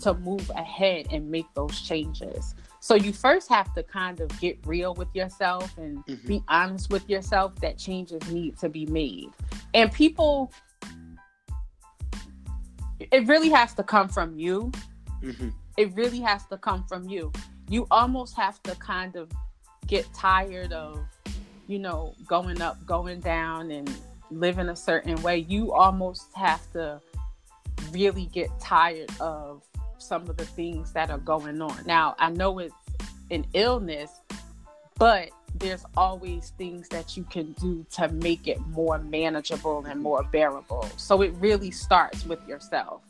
to 0.00 0.14
move 0.14 0.50
ahead 0.54 1.06
and 1.10 1.30
make 1.30 1.46
those 1.54 1.80
changes. 1.80 2.54
So 2.80 2.94
you 2.94 3.12
first 3.12 3.48
have 3.50 3.72
to 3.74 3.82
kind 3.82 4.20
of 4.20 4.28
get 4.40 4.58
real 4.66 4.94
with 4.94 5.08
yourself 5.14 5.76
and 5.76 6.04
mm-hmm. 6.06 6.26
be 6.26 6.42
honest 6.48 6.90
with 6.90 7.08
yourself 7.08 7.54
that 7.56 7.76
changes 7.76 8.26
need 8.30 8.58
to 8.58 8.68
be 8.68 8.86
made. 8.86 9.30
And 9.74 9.92
people 9.92 10.50
it 13.10 13.26
really 13.26 13.48
has 13.50 13.74
to 13.74 13.82
come 13.82 14.08
from 14.08 14.38
you. 14.38 14.72
Mm-hmm. 15.22 15.50
it 15.76 15.94
really 15.94 16.20
has 16.20 16.46
to 16.46 16.56
come 16.56 16.84
from 16.84 17.06
you. 17.06 17.30
You 17.68 17.86
almost 17.90 18.34
have 18.36 18.62
to 18.62 18.74
kind 18.76 19.16
of 19.16 19.30
get 19.86 20.10
tired 20.14 20.72
of, 20.72 20.98
you 21.66 21.78
know, 21.78 22.14
going 22.26 22.62
up, 22.62 22.84
going 22.86 23.20
down, 23.20 23.70
and 23.70 23.94
living 24.30 24.70
a 24.70 24.76
certain 24.76 25.20
way. 25.22 25.38
You 25.38 25.72
almost 25.74 26.34
have 26.34 26.70
to 26.72 27.02
really 27.92 28.26
get 28.26 28.48
tired 28.60 29.10
of 29.20 29.62
some 30.00 30.28
of 30.28 30.36
the 30.36 30.44
things 30.44 30.92
that 30.92 31.10
are 31.10 31.18
going 31.18 31.60
on. 31.60 31.82
Now, 31.86 32.16
I 32.18 32.30
know 32.30 32.58
it's 32.58 32.74
an 33.30 33.46
illness, 33.54 34.10
but 34.98 35.30
there's 35.54 35.84
always 35.96 36.52
things 36.58 36.88
that 36.88 37.16
you 37.16 37.24
can 37.24 37.52
do 37.52 37.84
to 37.92 38.08
make 38.08 38.46
it 38.46 38.60
more 38.68 38.98
manageable 38.98 39.84
and 39.86 40.00
more 40.00 40.22
bearable. 40.22 40.88
So 40.96 41.22
it 41.22 41.32
really 41.38 41.70
starts 41.70 42.24
with 42.24 42.46
yourself. 42.46 43.02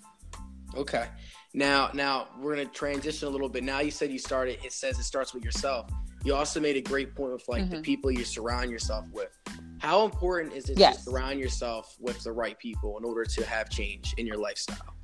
Okay. 0.77 1.07
Now, 1.53 1.91
now 1.95 2.29
we're 2.39 2.55
gonna 2.55 2.69
transition 2.69 3.29
a 3.29 3.31
little 3.31 3.49
bit. 3.49 3.65
Now 3.65 3.81
you 3.81 3.91
said 3.91 4.11
you 4.11 4.19
started. 4.19 4.59
It 4.65 4.73
says 4.73 4.99
it 4.99 5.05
starts 5.05 5.35
with 5.35 5.45
yourself. 5.45 5.91
You 6.23 6.35
also 6.35 6.61
made 6.61 6.77
a 6.77 6.83
great 6.83 7.15
point 7.15 7.33
with 7.33 7.49
like 7.49 7.65
mm-hmm. 7.65 7.77
the 7.77 7.81
people 7.81 8.11
you 8.11 8.25
surround 8.25 8.71
yourself 8.71 9.07
with. 9.13 9.37
How 9.79 10.05
important 10.05 10.53
is 10.53 10.69
it 10.69 10.79
yes. 10.79 10.99
to 10.99 11.03
surround 11.11 11.41
yourself 11.41 11.97
with 11.99 12.23
the 12.23 12.31
right 12.31 12.59
people 12.59 12.99
in 12.99 13.05
order 13.05 13.25
to 13.25 13.45
have 13.47 13.71
change 13.71 14.15
in 14.19 14.27
your 14.27 14.37
lifestyle? 14.37 14.95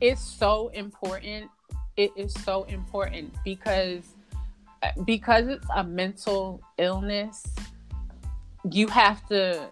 It's 0.00 0.20
so 0.20 0.68
important. 0.68 1.50
It 1.96 2.10
is 2.16 2.32
so 2.44 2.64
important 2.64 3.34
because 3.44 4.04
because 5.04 5.48
it's 5.48 5.66
a 5.74 5.82
mental 5.82 6.60
illness. 6.78 7.46
You 8.70 8.88
have 8.88 9.26
to 9.28 9.70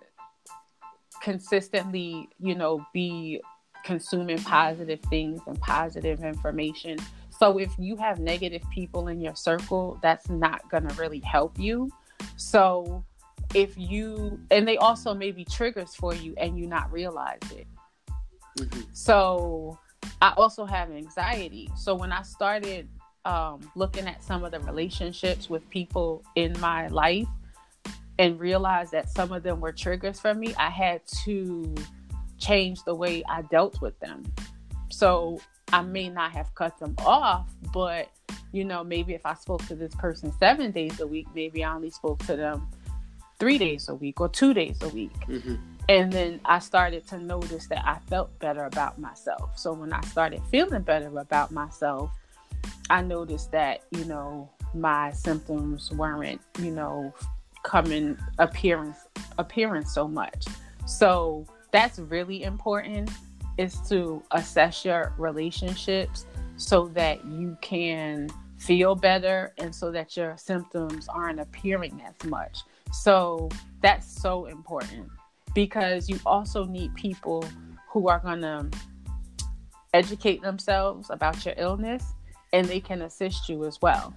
consistently, 1.21 2.28
you 2.38 2.54
know, 2.54 2.87
be 2.93 3.40
consuming 3.85 4.38
positive 4.38 5.00
things 5.11 5.40
and 5.47 5.61
positive 5.61 6.23
information. 6.25 6.99
So 7.31 7.59
if 7.59 7.71
you 7.78 7.97
have 7.97 8.19
negative 8.19 8.62
people 8.73 9.09
in 9.09 9.21
your 9.21 9.35
circle, 9.35 9.99
that's 10.02 10.28
not 10.28 10.69
going 10.71 10.88
to 10.88 10.95
really 10.95 11.21
help 11.21 11.59
you. 11.59 11.90
So 12.37 13.04
if 13.54 13.76
you 13.76 14.40
and 14.50 14.66
they 14.66 14.76
also 14.78 15.14
may 15.14 15.33
be 15.33 15.45
triggers 15.45 15.95
for 15.95 16.14
you 16.14 16.35
and 16.38 16.59
you 16.59 16.66
not 16.66 16.90
realize 16.90 17.40
it. 17.52 17.66
Mm-hmm. 18.59 18.81
So 18.93 19.78
I 20.25 20.33
also 20.38 20.64
have 20.64 20.90
anxiety. 20.90 21.69
So 21.76 21.95
when 21.95 22.11
I 22.11 22.23
started 22.23 22.88
um, 23.26 23.71
looking 23.75 24.07
at 24.07 24.25
some 24.25 24.43
of 24.43 24.52
the 24.52 24.61
relationships 24.61 25.50
with 25.50 25.69
people 25.69 26.25
in 26.35 26.59
my 26.61 26.87
life 26.87 27.28
and 28.19 28.40
realized 28.40 28.93
that 28.93 29.11
some 29.11 29.33
of 29.33 29.43
them 29.43 29.61
were 29.61 29.71
triggers 29.71 30.19
for 30.19 30.33
me, 30.33 30.54
I 30.54 30.71
had 30.71 31.02
to 31.25 31.75
change 32.38 32.85
the 32.85 32.95
way 32.95 33.23
I 33.28 33.43
dealt 33.43 33.83
with 33.83 34.00
them. 34.00 34.23
So 34.88 35.43
I 35.75 35.83
may 35.83 36.09
not 36.09 36.33
have 36.33 36.54
cut 36.54 36.78
them 36.78 36.95
off, 37.04 37.52
but 37.75 38.09
you 38.50 38.64
know, 38.64 38.83
maybe 38.83 39.12
if 39.12 39.26
I 39.26 39.35
spoke 39.35 39.66
to 39.66 39.75
this 39.75 39.95
person 39.97 40.33
seven 40.38 40.71
days 40.71 41.00
a 41.00 41.07
week, 41.07 41.26
maybe 41.35 41.62
I 41.62 41.75
only 41.75 41.90
spoke 41.90 42.21
to 42.21 42.35
them 42.35 42.66
three 43.38 43.59
days 43.59 43.90
a 43.90 43.95
week 43.95 44.23
or 44.23 44.31
two 44.31 44.54
days 44.54 44.78
a 44.81 44.88
week. 44.88 45.12
Mm-hmm. 45.28 45.57
And 45.88 46.11
then 46.11 46.41
I 46.45 46.61
started 46.61 47.07
to 47.09 47.19
notice 47.19 47.67
that 47.67 47.87
I 47.87 47.99
felt 48.09 48.38
better 48.38 48.64
about 48.64 48.99
myself. 48.99 49.59
So 49.59 49.73
when 49.73 49.93
I 49.93 50.00
started 50.03 50.41
feeling 50.50 50.83
better 50.83 51.19
about 51.19 51.50
myself, 51.50 52.11
I 52.88 53.03
noticed 53.03 53.53
that, 53.53 53.83
you 53.91 54.05
know, 54.07 54.50
my 54.73 55.12
symptoms 55.12 55.91
weren't, 55.93 56.41
you 56.59 56.71
know, 56.71 57.12
coming 57.62 58.17
appearance 58.38 58.99
appearance 59.38 59.93
so 59.93 60.09
much. 60.09 60.47
So 60.87 61.47
that's 61.71 61.99
really 61.99 62.45
important 62.45 63.11
is 63.59 63.76
to 63.88 64.23
assess 64.33 64.85
your 64.85 65.12
relationships 65.19 66.26
so 66.57 66.88
that 66.88 67.25
you 67.25 67.57
can 67.61 68.29
feel 68.59 68.95
better 68.95 69.53
and 69.59 69.75
so 69.75 69.91
that 69.91 70.17
your 70.17 70.37
symptoms 70.37 71.09
aren't 71.09 71.41
appearing 71.41 72.03
as 72.07 72.29
much. 72.29 72.61
So 72.93 73.49
that's 73.83 74.07
so 74.07 74.47
important 74.47 75.11
because 75.55 76.09
you 76.09 76.19
also 76.27 76.65
need 76.65 76.95
people 76.95 77.45
who 77.91 78.09
are 78.09 78.19
going 78.19 78.43
to 78.43 78.69
educate 79.93 80.43
themselves 80.43 81.09
about 81.11 81.45
your 81.45 81.55
illness 81.57 82.05
and 82.53 82.67
they 82.67 82.81
can 82.81 83.03
assist 83.03 83.49
you 83.49 83.65
as 83.65 83.81
well. 83.81 84.15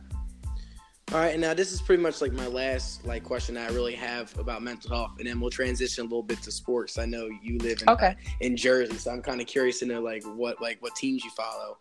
All 1.13 1.20
right, 1.20 1.32
and 1.32 1.39
now 1.39 1.53
this 1.53 1.72
is 1.72 1.82
pretty 1.82 2.03
much 2.03 2.20
like 2.20 2.34
my 2.34 2.48
last 2.48 3.06
like 3.06 3.24
question 3.24 3.56
I 3.56 3.70
really 3.70 3.96
have 3.96 4.38
about 4.38 4.62
mental 4.62 4.94
health, 4.94 5.12
and 5.20 5.27
then 5.27 5.39
we'll 5.39 5.50
transition 5.50 6.01
a 6.01 6.03
little 6.03 6.22
bit 6.22 6.41
to 6.41 6.51
sports. 6.51 6.98
I 6.98 7.06
know 7.06 7.29
you 7.41 7.58
live 7.60 7.82
in 7.82 7.89
okay. 7.89 8.17
in 8.41 8.58
Jersey, 8.58 8.98
so 8.98 9.12
I'm 9.12 9.22
kind 9.22 9.39
of 9.39 9.48
curious 9.48 9.79
to 9.79 9.86
know 9.86 10.01
like 10.01 10.24
what 10.25 10.62
like 10.62 10.82
what 10.82 10.96
teams 10.96 11.24
you 11.24 11.29
follow. 11.29 11.77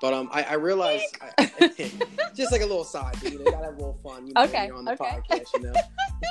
But 0.00 0.14
um, 0.14 0.28
I, 0.30 0.44
I 0.44 0.54
realized 0.54 1.04
I, 1.20 1.50
just 2.36 2.52
like 2.52 2.60
a 2.60 2.66
little 2.66 2.84
side, 2.84 3.20
you 3.20 3.30
know, 3.30 3.38
you 3.38 3.50
gotta 3.50 3.64
have 3.64 3.74
a 3.74 3.78
little 3.78 3.98
fun, 4.00 4.28
you 4.28 4.32
know, 4.32 4.44
okay. 4.44 4.70
on 4.70 4.84
the 4.84 4.92
okay. 4.92 5.18
podcast, 5.28 5.46
you 5.54 5.62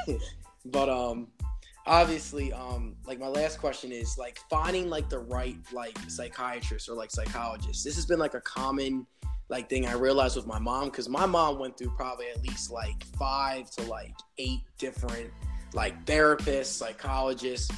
know. 0.07 0.19
but 0.67 0.87
um, 0.87 1.27
obviously, 1.87 2.53
um, 2.53 2.95
like 3.05 3.19
my 3.19 3.27
last 3.27 3.59
question 3.59 3.91
is 3.91 4.17
like 4.17 4.39
finding 4.49 4.89
like 4.89 5.09
the 5.09 5.19
right 5.19 5.57
like 5.71 5.97
psychiatrist 6.07 6.89
or 6.89 6.93
like 6.93 7.09
psychologist. 7.09 7.83
This 7.83 7.95
has 7.95 8.05
been 8.05 8.19
like 8.19 8.33
a 8.33 8.41
common 8.41 9.07
like 9.49 9.69
thing 9.69 9.85
I 9.87 9.93
realized 9.93 10.35
with 10.35 10.45
my 10.45 10.59
mom 10.59 10.85
because 10.85 11.07
my 11.07 11.25
mom 11.25 11.57
went 11.57 11.77
through 11.77 11.91
probably 11.91 12.27
at 12.29 12.43
least 12.43 12.69
like 12.69 13.03
five 13.17 13.71
to 13.71 13.83
like 13.83 14.13
eight 14.37 14.61
different 14.77 15.31
like 15.73 16.05
therapists, 16.05 16.65
psychologists. 16.65 17.71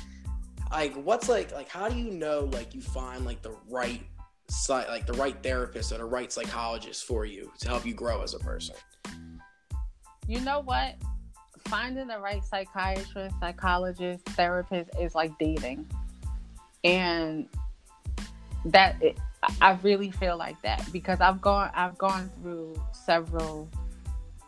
Like 0.71 0.93
what's 0.95 1.29
like 1.29 1.53
like 1.53 1.69
how 1.69 1.87
do 1.87 1.97
you 1.97 2.11
know 2.11 2.49
like 2.51 2.73
you 2.73 2.81
find 2.81 3.25
like 3.25 3.41
the 3.41 3.55
right 3.69 4.03
like 4.67 5.05
the 5.05 5.13
right 5.13 5.41
therapist 5.43 5.91
or 5.91 5.99
the 5.99 6.05
right 6.05 6.31
psychologist 6.31 7.05
for 7.05 7.25
you 7.25 7.51
to 7.59 7.67
help 7.67 7.85
you 7.85 7.93
grow 7.93 8.23
as 8.23 8.33
a 8.33 8.39
person? 8.39 8.75
You 10.27 10.41
know 10.41 10.59
what? 10.59 10.95
Finding 11.65 12.07
the 12.07 12.19
right 12.19 12.43
psychiatrist, 12.43 13.35
psychologist, 13.39 14.25
therapist 14.25 14.89
is 14.99 15.15
like 15.15 15.37
dating. 15.37 15.89
And 16.83 17.47
that 18.65 19.01
it, 19.01 19.17
I 19.61 19.77
really 19.83 20.11
feel 20.11 20.37
like 20.37 20.61
that 20.61 20.85
because 20.91 21.21
I've 21.21 21.41
gone 21.41 21.71
I've 21.73 21.97
gone 21.97 22.29
through 22.41 22.81
several 22.91 23.69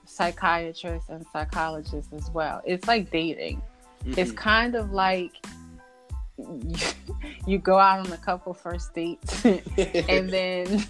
psychiatrists 0.05 1.09
and 1.09 1.25
psychologists 1.31 2.11
as 2.13 2.29
well. 2.31 2.61
It's 2.65 2.87
like 2.87 3.09
dating. 3.11 3.61
Mm-hmm. 4.03 4.19
It's 4.19 4.31
kind 4.31 4.75
of 4.75 4.91
like 4.91 5.33
you, 6.37 6.75
you, 7.47 7.57
go 7.59 7.77
out 7.77 8.05
on 8.05 8.11
a 8.11 8.17
couple 8.17 8.53
first 8.53 8.93
dates 8.93 9.45
and 9.45 10.29
then 10.29 10.85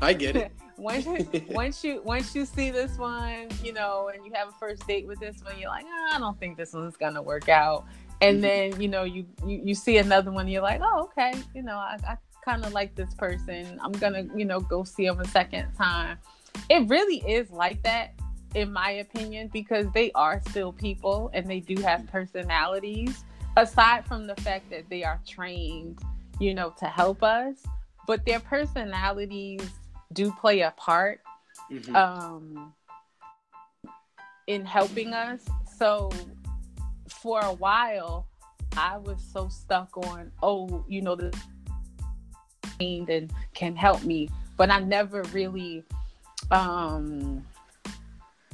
I 0.00 0.12
get 0.12 0.36
it. 0.36 0.52
Once 0.76 1.06
you, 1.06 1.44
once 1.50 1.84
you 1.84 2.02
once 2.02 2.34
you 2.34 2.44
see 2.44 2.70
this 2.70 2.98
one, 2.98 3.48
you 3.62 3.72
know, 3.72 4.10
and 4.12 4.24
you 4.24 4.32
have 4.34 4.48
a 4.48 4.52
first 4.52 4.86
date 4.86 5.06
with 5.06 5.20
this 5.20 5.42
one, 5.42 5.58
you're 5.58 5.70
like, 5.70 5.84
oh, 5.86 6.10
I 6.12 6.18
don't 6.18 6.38
think 6.38 6.56
this 6.56 6.72
one's 6.72 6.96
gonna 6.96 7.22
work 7.22 7.48
out. 7.48 7.84
And 8.20 8.36
mm-hmm. 8.36 8.42
then 8.42 8.80
you 8.80 8.88
know 8.88 9.04
you, 9.04 9.26
you 9.46 9.60
you 9.64 9.74
see 9.74 9.98
another 9.98 10.30
one, 10.30 10.48
you're 10.48 10.62
like, 10.62 10.80
oh 10.82 11.04
okay, 11.04 11.34
you 11.54 11.62
know, 11.62 11.76
I, 11.76 11.98
I 12.06 12.16
kind 12.44 12.64
of 12.64 12.72
like 12.72 12.94
this 12.94 13.14
person. 13.14 13.78
I'm 13.82 13.92
gonna, 13.92 14.26
you 14.36 14.44
know, 14.44 14.60
go 14.60 14.84
see 14.84 15.06
them 15.06 15.20
a 15.20 15.26
second 15.28 15.72
time. 15.74 16.18
It 16.68 16.88
really 16.88 17.18
is 17.26 17.50
like 17.50 17.82
that, 17.82 18.14
in 18.54 18.72
my 18.72 18.90
opinion, 18.90 19.50
because 19.52 19.86
they 19.94 20.12
are 20.12 20.40
still 20.48 20.72
people 20.72 21.30
and 21.32 21.48
they 21.48 21.60
do 21.60 21.80
have 21.82 22.06
personalities. 22.06 23.24
Aside 23.56 24.04
from 24.06 24.26
the 24.26 24.34
fact 24.36 24.68
that 24.70 24.88
they 24.90 25.04
are 25.04 25.20
trained, 25.26 26.00
you 26.38 26.54
know, 26.54 26.74
to 26.78 26.86
help 26.86 27.22
us, 27.22 27.56
but 28.06 28.24
their 28.26 28.40
personalities 28.40 29.62
do 30.14 30.32
play 30.32 30.60
a 30.60 30.72
part 30.76 31.20
mm-hmm. 31.70 31.94
um, 31.94 32.72
in 34.46 34.64
helping 34.64 35.12
us. 35.12 35.42
So 35.76 36.10
for 37.08 37.40
a 37.40 37.52
while, 37.52 38.26
I 38.76 38.96
was 38.96 39.22
so 39.32 39.48
stuck 39.48 39.96
on, 39.96 40.30
oh, 40.42 40.84
you 40.88 41.02
know, 41.02 41.14
the 41.14 41.36
and 42.80 43.32
can 43.54 43.76
help 43.76 44.02
me. 44.02 44.28
But 44.56 44.70
I 44.70 44.80
never 44.80 45.22
really 45.32 45.84
um 46.50 47.44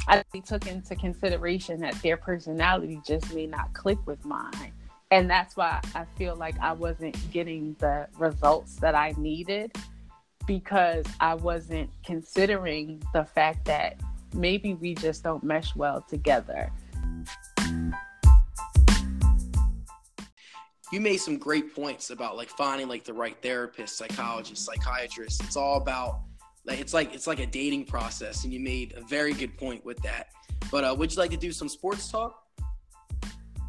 I 0.08 0.22
took 0.44 0.66
into 0.66 0.96
consideration 0.96 1.80
that 1.80 1.94
their 2.02 2.16
personality 2.16 3.00
just 3.06 3.32
may 3.34 3.46
not 3.46 3.72
click 3.74 3.98
with 4.06 4.24
mine. 4.24 4.72
And 5.12 5.30
that's 5.30 5.56
why 5.56 5.80
I 5.94 6.04
feel 6.16 6.36
like 6.36 6.58
I 6.60 6.72
wasn't 6.72 7.16
getting 7.32 7.76
the 7.78 8.08
results 8.18 8.76
that 8.76 8.94
I 8.94 9.14
needed 9.16 9.72
because 10.46 11.04
I 11.20 11.34
wasn't 11.34 11.90
considering 12.04 13.02
the 13.12 13.24
fact 13.24 13.64
that 13.66 14.00
maybe 14.34 14.74
we 14.74 14.94
just 14.94 15.22
don't 15.22 15.44
mesh 15.44 15.74
well 15.76 16.00
together. 16.02 16.72
you 20.90 21.00
made 21.00 21.18
some 21.18 21.38
great 21.38 21.74
points 21.74 22.10
about 22.10 22.36
like 22.36 22.48
finding 22.48 22.88
like 22.88 23.04
the 23.04 23.12
right 23.12 23.36
therapist, 23.42 23.96
psychologist, 23.96 24.64
psychiatrist. 24.64 25.42
It's 25.44 25.56
all 25.56 25.76
about 25.76 26.20
like 26.66 26.80
it's 26.80 26.92
like 26.92 27.14
it's 27.14 27.26
like 27.26 27.40
a 27.40 27.46
dating 27.46 27.84
process, 27.86 28.44
and 28.44 28.52
you 28.52 28.60
made 28.60 28.94
a 28.96 29.02
very 29.02 29.32
good 29.32 29.56
point 29.56 29.84
with 29.84 29.98
that. 30.02 30.28
But 30.70 30.84
uh, 30.84 30.94
would 30.98 31.12
you 31.12 31.18
like 31.18 31.30
to 31.30 31.36
do 31.36 31.52
some 31.52 31.68
sports 31.68 32.10
talk? 32.10 32.42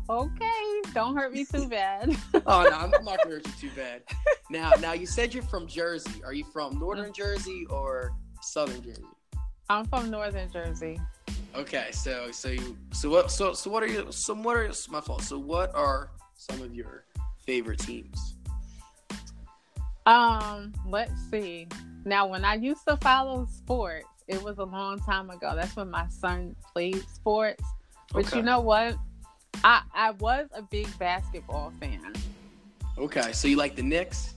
Okay, 0.09 0.81
don't 0.93 1.15
hurt 1.15 1.33
me 1.33 1.45
too 1.45 1.67
bad. 1.67 2.15
oh 2.33 2.39
no, 2.69 2.77
I'm, 2.77 2.93
I'm 2.93 3.03
not 3.05 3.23
gonna 3.23 3.35
hurt 3.35 3.47
you 3.47 3.69
too 3.69 3.75
bad. 3.75 4.01
Now, 4.49 4.71
now 4.79 4.93
you 4.93 5.05
said 5.05 5.33
you're 5.33 5.43
from 5.43 5.67
Jersey. 5.67 6.21
Are 6.23 6.33
you 6.33 6.43
from 6.45 6.77
Northern 6.79 7.13
Jersey 7.13 7.65
or 7.69 8.13
Southern 8.41 8.81
Jersey? 8.81 9.03
I'm 9.69 9.85
from 9.85 10.09
Northern 10.09 10.51
Jersey. 10.51 10.99
Okay, 11.55 11.89
so 11.91 12.31
so 12.31 12.49
you 12.49 12.77
so 12.91 13.09
what 13.09 13.31
so 13.31 13.53
so 13.53 13.69
what 13.69 13.83
are 13.83 13.87
you 13.87 14.07
so 14.11 14.33
what 14.33 14.57
are 14.57 14.71
my 14.89 15.01
fault? 15.01 15.21
So 15.21 15.37
what 15.37 15.73
are 15.75 16.11
some 16.35 16.61
of 16.61 16.73
your 16.73 17.05
favorite 17.45 17.79
teams? 17.79 18.35
Um, 20.05 20.73
let's 20.87 21.13
see. 21.29 21.67
Now, 22.05 22.25
when 22.25 22.43
I 22.43 22.55
used 22.55 22.87
to 22.87 22.97
follow 22.97 23.45
sports, 23.45 24.07
it 24.27 24.41
was 24.41 24.57
a 24.57 24.63
long 24.63 24.99
time 24.99 25.29
ago. 25.29 25.53
That's 25.55 25.75
when 25.75 25.91
my 25.91 26.07
son 26.07 26.55
played 26.73 27.03
sports. 27.09 27.63
But 28.11 28.25
okay. 28.27 28.37
you 28.37 28.43
know 28.43 28.59
what? 28.59 28.97
I 29.63 29.81
I 29.93 30.11
was 30.11 30.47
a 30.53 30.61
big 30.61 30.87
basketball 30.97 31.71
fan. 31.79 32.13
Okay, 32.97 33.31
so 33.31 33.47
you 33.47 33.57
like 33.57 33.75
the 33.75 33.83
Knicks? 33.83 34.35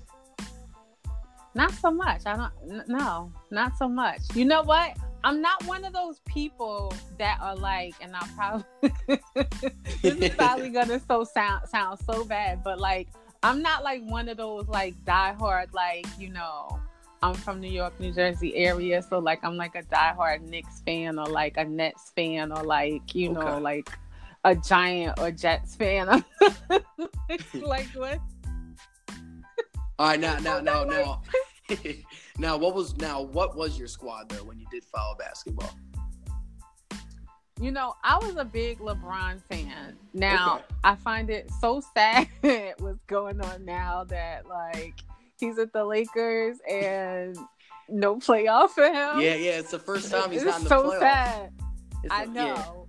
Not 1.54 1.72
so 1.72 1.90
much. 1.90 2.22
I 2.26 2.36
don't. 2.36 2.88
No, 2.88 3.32
not 3.50 3.76
so 3.76 3.88
much. 3.88 4.20
You 4.34 4.44
know 4.44 4.62
what? 4.62 4.96
I'm 5.22 5.40
not 5.40 5.64
one 5.64 5.84
of 5.84 5.92
those 5.94 6.20
people 6.26 6.92
that 7.18 7.38
are 7.40 7.56
like, 7.56 7.94
and 8.00 8.14
I 8.14 8.28
probably 8.36 8.64
this 10.02 10.14
is 10.16 10.34
probably 10.34 10.68
gonna 10.70 11.00
so 11.08 11.24
sound 11.24 11.68
sound 11.68 11.98
so 12.00 12.24
bad, 12.24 12.62
but 12.62 12.78
like 12.78 13.08
I'm 13.42 13.62
not 13.62 13.82
like 13.82 14.02
one 14.04 14.28
of 14.28 14.36
those 14.36 14.68
like 14.68 14.94
diehard 15.04 15.72
like 15.72 16.06
you 16.18 16.28
know 16.28 16.78
I'm 17.22 17.34
from 17.34 17.60
New 17.60 17.70
York, 17.70 17.98
New 18.00 18.12
Jersey 18.12 18.54
area, 18.54 19.00
so 19.00 19.18
like 19.18 19.42
I'm 19.42 19.56
like 19.56 19.74
a 19.76 19.82
diehard 19.82 20.42
Knicks 20.42 20.82
fan 20.84 21.18
or 21.18 21.26
like 21.26 21.56
a 21.56 21.64
Nets 21.64 22.12
fan 22.14 22.52
or 22.52 22.62
like 22.62 23.14
you 23.14 23.30
okay. 23.30 23.40
know 23.40 23.58
like 23.58 23.88
a 24.44 24.54
Giant 24.54 25.18
or 25.18 25.30
Jets 25.30 25.74
fan. 25.74 26.06
like 27.54 27.86
what? 27.94 28.20
All 29.98 30.08
right, 30.08 30.20
now, 30.20 30.38
now, 30.40 30.60
now, 30.60 30.84
now, 30.84 31.22
now, 32.38 32.56
what 32.56 32.74
was 32.74 32.96
now? 32.96 33.22
What 33.22 33.56
was 33.56 33.78
your 33.78 33.88
squad 33.88 34.28
though 34.28 34.44
when 34.44 34.58
you 34.58 34.66
did 34.70 34.84
follow 34.84 35.16
basketball? 35.16 35.70
You 37.60 37.70
know, 37.70 37.94
I 38.02 38.18
was 38.18 38.36
a 38.36 38.44
big 38.44 38.80
LeBron 38.80 39.40
fan. 39.48 39.96
Now, 40.12 40.56
okay. 40.56 40.64
I 40.82 40.96
find 40.96 41.30
it 41.30 41.48
so 41.60 41.80
sad 41.94 42.28
what's 42.78 43.04
going 43.06 43.40
on 43.40 43.64
now 43.64 44.04
that 44.04 44.48
like 44.48 44.94
he's 45.38 45.58
at 45.58 45.72
the 45.72 45.84
Lakers 45.84 46.58
and 46.68 47.36
no 47.88 48.16
playoff 48.16 48.70
for 48.70 48.86
him. 48.86 49.20
Yeah, 49.20 49.36
yeah, 49.36 49.58
it's 49.58 49.70
the 49.70 49.78
first 49.78 50.10
time 50.10 50.32
he's 50.32 50.42
it's 50.42 50.50
not 50.50 50.58
in 50.58 50.64
the 50.64 50.68
so 50.68 50.90
playoffs. 50.90 50.98
sad. 50.98 51.52
It's 52.02 52.12
I 52.12 52.24
know. 52.24 52.44
Yeah. 52.44 52.83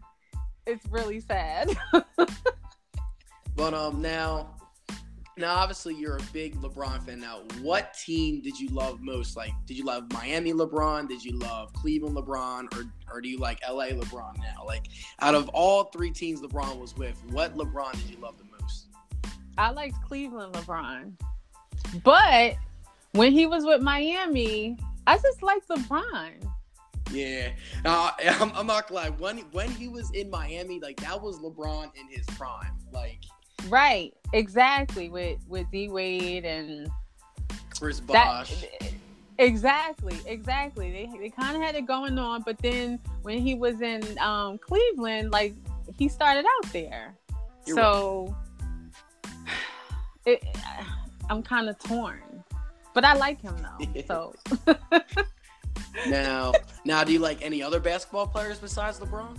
It's 0.67 0.85
really 0.89 1.19
sad. 1.19 1.77
but 3.55 3.73
um 3.73 4.01
now 4.01 4.55
now 5.37 5.55
obviously 5.55 5.95
you're 5.95 6.17
a 6.17 6.23
big 6.33 6.55
LeBron 6.61 7.03
fan 7.05 7.19
now. 7.19 7.41
What 7.61 7.93
team 7.93 8.41
did 8.41 8.59
you 8.59 8.69
love 8.69 9.01
most? 9.01 9.35
Like 9.37 9.51
did 9.65 9.77
you 9.77 9.85
love 9.85 10.11
Miami 10.11 10.53
LeBron? 10.53 11.07
Did 11.07 11.23
you 11.23 11.37
love 11.37 11.73
Cleveland 11.73 12.15
LeBron 12.15 12.73
or 12.75 12.85
or 13.11 13.21
do 13.21 13.29
you 13.29 13.37
like 13.37 13.59
LA 13.67 13.87
LeBron 13.89 14.37
now? 14.37 14.63
Like 14.65 14.87
out 15.19 15.35
of 15.35 15.49
all 15.49 15.85
three 15.85 16.11
teams 16.11 16.41
LeBron 16.41 16.79
was 16.79 16.95
with, 16.95 17.21
what 17.31 17.55
LeBron 17.55 17.93
did 17.93 18.09
you 18.09 18.17
love 18.17 18.37
the 18.37 18.45
most? 18.59 18.87
I 19.57 19.71
liked 19.71 19.95
Cleveland 20.03 20.53
LeBron. 20.53 21.13
But 22.03 22.55
when 23.11 23.31
he 23.31 23.45
was 23.45 23.65
with 23.65 23.81
Miami, 23.81 24.77
I 25.07 25.17
just 25.17 25.41
like 25.43 25.65
LeBron. 25.67 26.54
Yeah, 27.11 27.49
uh, 27.85 28.11
I'm, 28.39 28.51
I'm 28.55 28.67
not 28.67 28.91
lie. 28.91 29.09
When 29.09 29.39
when 29.51 29.69
he 29.71 29.87
was 29.87 30.11
in 30.11 30.29
Miami, 30.29 30.79
like 30.79 30.97
that 30.97 31.21
was 31.21 31.39
LeBron 31.39 31.91
in 31.95 32.07
his 32.09 32.25
prime. 32.37 32.73
Like, 32.91 33.19
right, 33.69 34.13
exactly 34.33 35.09
with 35.09 35.39
with 35.47 35.69
D 35.71 35.89
Wade 35.89 36.45
and 36.45 36.89
Chris 37.77 37.99
Bosh. 37.99 38.65
Exactly, 39.37 40.17
exactly. 40.25 40.91
They 40.91 41.17
they 41.19 41.29
kind 41.29 41.55
of 41.55 41.61
had 41.61 41.75
it 41.75 41.85
going 41.85 42.17
on, 42.17 42.41
but 42.41 42.57
then 42.59 42.99
when 43.21 43.39
he 43.39 43.53
was 43.55 43.81
in 43.81 44.17
um, 44.19 44.57
Cleveland, 44.57 45.31
like 45.31 45.53
he 45.97 46.07
started 46.07 46.45
out 46.45 46.71
there. 46.71 47.15
You're 47.65 47.75
so 47.75 48.35
right. 49.45 49.53
it 50.25 50.43
I'm 51.29 51.43
kind 51.43 51.69
of 51.69 51.77
torn, 51.79 52.43
but 52.93 53.03
I 53.03 53.13
like 53.15 53.41
him 53.41 53.57
though. 53.57 54.03
So 54.07 54.35
now, 56.07 56.53
now, 56.83 57.03
do 57.03 57.13
you 57.13 57.19
like 57.19 57.43
any 57.43 57.61
other 57.63 57.79
basketball 57.79 58.27
players 58.27 58.59
besides 58.59 58.99
LeBron? 58.99 59.37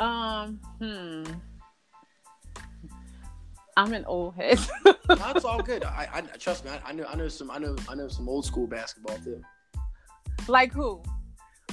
Um, 0.00 0.60
hmm. 0.78 1.24
I'm 3.76 3.94
an 3.94 4.04
old 4.04 4.34
head. 4.34 4.58
That's 5.08 5.44
all 5.44 5.62
good. 5.62 5.84
I, 5.84 6.08
I 6.12 6.20
trust 6.38 6.64
me. 6.64 6.70
I, 6.70 6.90
I, 6.90 6.92
know. 6.92 7.06
I 7.08 7.16
know 7.16 7.28
some. 7.28 7.50
I 7.50 7.58
know. 7.58 7.76
I 7.88 7.94
know 7.94 8.08
some 8.08 8.28
old 8.28 8.44
school 8.44 8.66
basketball 8.66 9.16
too. 9.18 9.42
Like 10.48 10.72
who? 10.72 11.02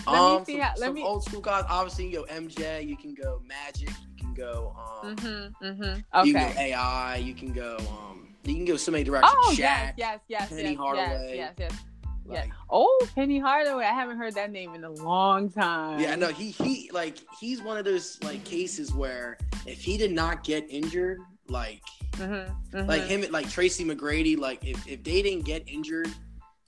Let 0.07 0.15
um, 0.15 0.39
me 0.39 0.45
see 0.45 0.51
some, 0.53 0.61
how. 0.61 0.69
Let 0.77 0.79
some 0.79 0.93
me. 0.93 1.03
Old 1.03 1.23
school 1.23 1.41
guys. 1.41 1.65
Obviously, 1.67 2.07
you 2.07 2.25
go 2.25 2.33
MJ. 2.33 2.87
You 2.87 2.95
can 2.95 3.13
go 3.13 3.41
Magic. 3.45 3.89
You 3.89 4.17
can 4.17 4.33
go. 4.33 4.75
Um, 5.03 5.15
mm-hmm, 5.15 5.65
mm-hmm. 5.65 6.19
Okay. 6.19 6.27
You 6.27 6.33
can 6.33 6.53
go 6.53 6.59
AI. 6.59 7.15
You 7.17 7.33
can 7.33 7.51
go. 7.51 7.77
Um, 7.79 8.29
you 8.45 8.55
can 8.55 8.65
go 8.65 8.77
so 8.77 8.91
many 8.91 9.03
directions. 9.03 9.33
Oh 9.37 9.49
Shaq, 9.51 9.57
yes, 9.57 9.93
yes, 9.97 10.19
yes, 10.27 10.49
Penny 10.49 10.69
yes, 10.69 10.77
Hardaway. 10.77 11.35
Yes, 11.35 11.53
yes, 11.57 11.69
yes. 11.71 11.88
Like, 12.29 12.45
yeah. 12.45 12.53
Oh, 12.69 13.07
Penny 13.15 13.39
Hardaway. 13.39 13.83
I 13.85 13.93
haven't 13.93 14.17
heard 14.17 14.35
that 14.35 14.51
name 14.51 14.75
in 14.75 14.83
a 14.83 14.91
long 14.91 15.49
time. 15.49 15.99
Yeah, 15.99 16.15
no, 16.15 16.27
he 16.27 16.51
he 16.51 16.89
like 16.93 17.17
he's 17.39 17.61
one 17.61 17.77
of 17.77 17.85
those 17.85 18.17
like 18.23 18.43
cases 18.43 18.93
where 18.93 19.37
if 19.65 19.81
he 19.81 19.97
did 19.97 20.11
not 20.11 20.43
get 20.43 20.65
injured, 20.69 21.19
like 21.47 21.81
mm-hmm, 22.13 22.77
mm-hmm. 22.77 22.87
like 22.87 23.03
him 23.03 23.25
like 23.31 23.49
Tracy 23.49 23.83
McGrady, 23.83 24.37
like 24.37 24.65
if, 24.65 24.87
if 24.87 25.03
they 25.03 25.21
didn't 25.21 25.45
get 25.45 25.63
injured, 25.67 26.09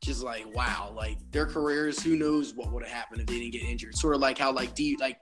just 0.02 0.24
like 0.24 0.45
wow, 0.56 0.91
like 0.95 1.17
their 1.32 1.45
careers, 1.45 2.02
who 2.02 2.15
knows 2.15 2.54
what 2.56 2.71
would 2.71 2.84
have 2.84 2.91
happened 2.91 3.21
if 3.21 3.28
they 3.28 3.39
didn't 3.39 3.54
get 3.54 3.63
injured. 3.63 3.95
Sort 3.95 4.15
of 4.15 4.21
like 4.21 4.38
how 4.38 4.52
like 4.52 4.74
D 4.74 4.97
like 5.00 5.17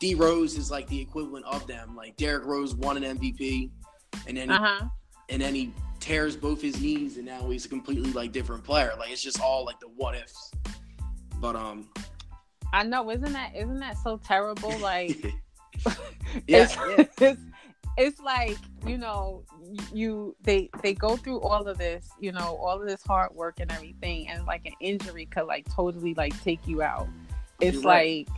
D 0.00 0.14
Rose 0.14 0.58
is 0.58 0.70
like 0.70 0.88
the 0.88 1.00
equivalent 1.00 1.46
of 1.46 1.66
them. 1.66 1.94
Like 1.94 2.16
Derrick 2.16 2.44
Rose 2.44 2.74
won 2.74 3.02
an 3.02 3.18
MVP 3.18 3.70
and 4.26 4.36
then 4.36 4.50
uh-huh. 4.50 4.86
And 5.28 5.40
then 5.40 5.54
he 5.54 5.72
tears 6.00 6.36
both 6.36 6.60
his 6.60 6.80
knees 6.80 7.16
and 7.16 7.26
now 7.26 7.48
he's 7.48 7.64
a 7.64 7.68
completely 7.68 8.12
like 8.12 8.32
different 8.32 8.62
player. 8.62 8.92
Like 8.98 9.10
it's 9.10 9.22
just 9.22 9.40
all 9.40 9.64
like 9.64 9.80
the 9.80 9.88
what 9.96 10.14
ifs. 10.14 10.52
But 11.40 11.56
um 11.56 11.88
I 12.72 12.82
know, 12.82 13.10
isn't 13.10 13.32
that 13.32 13.52
isn't 13.56 13.80
that 13.80 13.96
so 13.98 14.18
terrible? 14.18 14.72
Like 14.80 15.24
yeah, 16.46 16.64
it's, 16.64 16.76
yeah. 16.76 17.04
It's, 17.20 17.40
it's 17.96 18.20
like, 18.20 18.58
you 18.86 18.98
know, 18.98 19.44
you 19.92 20.36
they 20.42 20.68
they 20.82 20.94
go 20.94 21.16
through 21.16 21.40
all 21.40 21.66
of 21.66 21.78
this, 21.78 22.10
you 22.20 22.32
know, 22.32 22.58
all 22.60 22.80
of 22.80 22.86
this 22.86 23.02
hard 23.02 23.34
work 23.34 23.60
and 23.60 23.70
everything 23.70 24.28
and 24.28 24.44
like 24.44 24.66
an 24.66 24.74
injury 24.80 25.26
could 25.26 25.46
like 25.46 25.66
totally 25.72 26.14
like 26.14 26.40
take 26.42 26.66
you 26.66 26.82
out. 26.82 27.08
It's 27.60 27.76
You're 27.76 27.84
like 27.84 28.28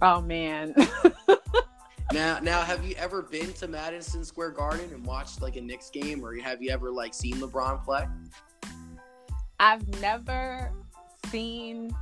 right. 0.00 0.16
oh 0.16 0.20
man. 0.20 0.74
Now, 2.12 2.38
now, 2.40 2.60
have 2.60 2.84
you 2.84 2.94
ever 2.96 3.22
been 3.22 3.54
to 3.54 3.66
Madison 3.66 4.22
Square 4.22 4.50
Garden 4.50 4.90
and 4.92 5.02
watched 5.06 5.40
like 5.40 5.56
a 5.56 5.62
Knicks 5.62 5.88
game, 5.88 6.22
or 6.22 6.34
have 6.36 6.62
you 6.62 6.70
ever 6.70 6.90
like 6.90 7.14
seen 7.14 7.36
LeBron 7.36 7.82
play? 7.82 8.06
I've 9.58 9.88
never 9.98 10.70
seen 11.30 11.96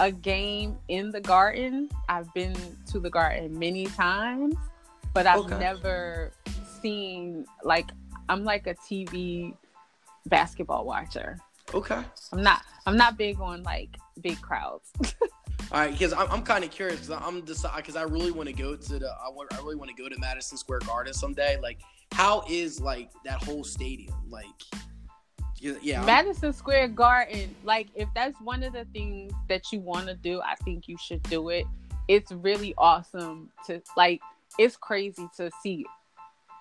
a 0.00 0.10
game 0.10 0.78
in 0.88 1.10
the 1.10 1.20
Garden. 1.20 1.90
I've 2.08 2.32
been 2.32 2.56
to 2.92 2.98
the 2.98 3.10
Garden 3.10 3.58
many 3.58 3.86
times, 3.86 4.54
but 5.12 5.26
I've 5.26 5.40
okay. 5.40 5.58
never 5.58 6.32
seen 6.80 7.44
like 7.62 7.90
I'm 8.30 8.44
like 8.44 8.66
a 8.66 8.74
TV 8.74 9.54
basketball 10.26 10.86
watcher. 10.86 11.38
Okay. 11.74 12.00
I'm 12.32 12.42
not. 12.42 12.62
I'm 12.86 12.96
not 12.96 13.18
big 13.18 13.38
on 13.38 13.62
like 13.64 13.96
big 14.22 14.40
crowds. 14.40 14.92
All 15.72 15.80
right, 15.80 15.90
because 15.90 16.12
I'm, 16.12 16.30
I'm 16.30 16.42
kind 16.42 16.64
of 16.64 16.70
curious 16.70 17.00
because 17.00 17.22
I'm 17.24 17.40
because 17.40 17.96
I 17.96 18.02
really 18.02 18.30
want 18.30 18.46
to 18.46 18.52
go 18.52 18.76
to 18.76 18.98
the 18.98 19.08
I 19.08 19.30
really 19.62 19.76
want 19.76 19.90
to 19.90 19.96
go 19.96 20.06
to 20.06 20.20
Madison 20.20 20.58
Square 20.58 20.80
Garden 20.80 21.14
someday. 21.14 21.58
Like, 21.62 21.80
how 22.12 22.44
is 22.46 22.78
like 22.78 23.10
that 23.24 23.42
whole 23.42 23.64
stadium? 23.64 24.14
Like, 24.28 24.44
yeah, 25.58 26.04
Madison 26.04 26.48
I'm, 26.48 26.52
Square 26.52 26.88
Garden. 26.88 27.54
Like, 27.64 27.88
if 27.94 28.06
that's 28.14 28.38
one 28.42 28.62
of 28.62 28.74
the 28.74 28.84
things 28.92 29.32
that 29.48 29.72
you 29.72 29.80
want 29.80 30.08
to 30.08 30.14
do, 30.14 30.42
I 30.42 30.56
think 30.56 30.88
you 30.88 30.98
should 30.98 31.22
do 31.22 31.48
it. 31.48 31.64
It's 32.06 32.30
really 32.32 32.74
awesome 32.76 33.50
to 33.66 33.80
like. 33.96 34.20
It's 34.58 34.76
crazy 34.76 35.26
to 35.38 35.50
see 35.62 35.86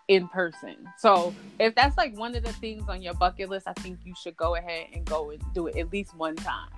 in 0.08 0.30
person. 0.30 0.78
So 1.00 1.36
if 1.60 1.76
that's 1.76 1.97
like 1.97 2.17
one 2.17 2.34
of 2.36 2.45
the 2.45 2.54
things 2.54 2.88
on 2.88 3.02
your 3.02 3.13
bucket 3.15 3.50
list, 3.50 3.67
I 3.67 3.74
think 3.74 4.00
you 4.06 4.13
should 4.15 4.38
go 4.38 4.56
ahead 4.56 4.88
and 4.93 5.04
go 5.04 5.32
and 5.32 5.43
do 5.54 5.67
it 5.67 5.76
at 5.76 5.91
least 5.91 6.15
one 6.15 6.38
time. 6.38 6.69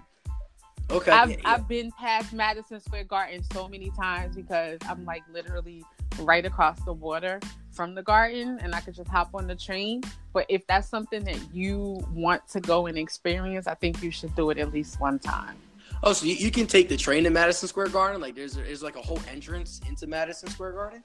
Okay. 0.90 1.12
I've, 1.12 1.30
yeah, 1.32 1.36
yeah. 1.38 1.52
I've 1.52 1.68
been 1.68 1.92
past 1.92 2.34
Madison 2.34 2.80
Square 2.80 3.06
Garden 3.06 3.44
so 3.52 3.68
many 3.68 3.90
times 3.92 4.36
because 4.36 4.80
I'm 4.88 5.06
like 5.06 5.24
literally 5.32 5.84
right 6.20 6.46
across 6.46 6.80
the 6.84 6.94
water 6.94 7.40
from 7.72 7.96
the 7.96 8.04
garden 8.04 8.60
and 8.62 8.76
I 8.76 8.82
could 8.82 8.94
just 8.94 9.10
hop 9.10 9.30
on 9.34 9.48
the 9.48 9.56
train. 9.56 10.02
But 10.34 10.46
if 10.50 10.66
that's 10.68 10.88
something 10.88 11.24
that 11.24 11.40
you 11.54 12.04
want 12.12 12.48
to 12.50 12.60
go 12.60 12.86
and 12.88 12.98
experience, 12.98 13.68
I 13.68 13.74
think 13.76 14.04
you 14.04 14.12
should 14.12 14.36
do 14.36 14.50
it 14.50 14.58
at 14.58 14.72
least 14.72 15.00
one 15.00 15.20
time. 15.20 15.56
Oh, 16.04 16.14
so 16.14 16.26
you, 16.26 16.36
you 16.36 16.52
can 16.52 16.68
take 16.68 16.90
the 16.90 16.98
train 16.98 17.24
to 17.24 17.30
Madison 17.30 17.68
Square 17.68 17.90
Garden? 17.90 18.20
Like 18.20 18.36
there's 18.36 18.56
there's 18.56 18.84
like 18.84 18.98
a 18.98 19.02
whole 19.02 19.22
entrance 19.32 19.80
into 19.88 20.06
Madison 20.06 20.50
Square 20.50 20.74
Garden? 20.74 21.04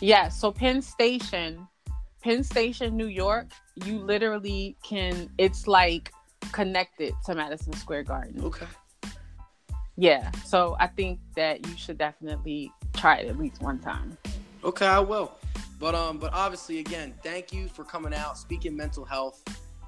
Yeah, 0.00 0.28
so 0.28 0.50
Penn 0.50 0.82
Station, 0.82 1.66
Penn 2.22 2.42
Station, 2.42 2.96
New 2.96 3.06
York, 3.06 3.48
you 3.84 3.98
literally 3.98 4.76
can. 4.82 5.30
It's 5.38 5.68
like 5.68 6.12
connected 6.52 7.12
to 7.26 7.34
Madison 7.34 7.74
Square 7.74 8.04
Garden. 8.04 8.42
Okay. 8.42 8.66
Yeah, 9.96 10.30
so 10.44 10.76
I 10.78 10.86
think 10.88 11.20
that 11.36 11.66
you 11.66 11.76
should 11.76 11.96
definitely 11.98 12.70
try 12.94 13.16
it 13.18 13.28
at 13.28 13.38
least 13.38 13.62
one 13.62 13.78
time. 13.78 14.16
Okay, 14.64 14.86
I 14.86 14.98
will. 15.00 15.32
But 15.78 15.94
um, 15.94 16.18
but 16.18 16.32
obviously, 16.32 16.78
again, 16.80 17.14
thank 17.22 17.52
you 17.52 17.68
for 17.68 17.84
coming 17.84 18.14
out, 18.14 18.36
speaking 18.38 18.76
mental 18.76 19.04
health, 19.04 19.42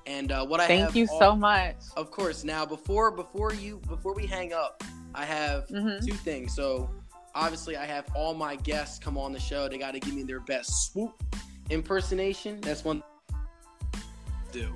and 0.07 0.31
uh, 0.33 0.47
what 0.47 0.61
I 0.61 0.67
thank 0.67 0.95
you 0.95 1.07
all- 1.11 1.19
so 1.19 1.37
much. 1.37 1.77
Of 1.97 2.11
course. 2.11 2.45
Now, 2.45 2.65
before 2.67 3.11
before 3.11 3.53
you 3.55 3.81
before 3.89 4.15
we 4.15 4.27
hang 4.27 4.53
up, 4.53 4.83
I 5.15 5.25
have 5.25 5.67
Mhm. 5.69 6.05
two 6.05 6.15
things. 6.15 6.55
So, 6.55 6.91
obviously, 7.35 7.77
I 7.77 7.85
have 7.87 8.07
all 8.15 8.35
my 8.35 8.57
guests 8.57 8.99
come 8.99 9.17
on 9.19 9.33
the 9.33 9.41
show. 9.41 9.69
They 9.69 9.79
got 9.79 9.93
to 9.93 10.01
give 10.01 10.15
me 10.15 10.23
their 10.23 10.41
best 10.41 10.91
swoop 10.93 11.23
impersonation. 11.71 12.61
That's 12.63 12.85
one 12.85 13.03
do. 14.53 14.73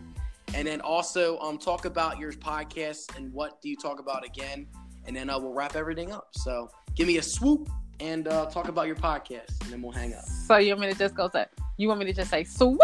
And 0.55 0.66
then 0.66 0.81
also 0.83 1.38
um 1.40 1.57
talk 1.59 1.85
about 1.87 2.18
your 2.18 2.33
podcast 2.33 3.16
and 3.16 3.33
what 3.33 3.61
do 3.62 3.68
you 3.71 3.77
talk 3.77 3.99
about 4.01 4.25
again, 4.25 4.66
and 5.06 5.14
then 5.16 5.28
uh, 5.30 5.38
we'll 5.38 5.52
wrap 5.52 5.76
everything 5.76 6.12
up. 6.12 6.28
So, 6.32 6.70
give 6.94 7.06
me 7.06 7.18
a 7.18 7.22
swoop 7.22 7.68
and 8.00 8.26
uh, 8.28 8.46
talk 8.46 8.68
about 8.68 8.86
your 8.86 8.96
podcast, 8.96 9.60
and 9.62 9.70
then 9.72 9.82
we'll 9.82 9.92
hang 9.92 10.14
up. 10.14 10.24
So 10.24 10.56
you 10.56 10.70
want 10.72 10.80
me 10.80 10.92
to 10.92 10.98
just 10.98 11.14
go 11.14 11.28
say? 11.30 11.46
You 11.76 11.88
want 11.88 12.00
me 12.00 12.06
to 12.06 12.12
just 12.12 12.30
say 12.30 12.44
swoop? 12.44 12.80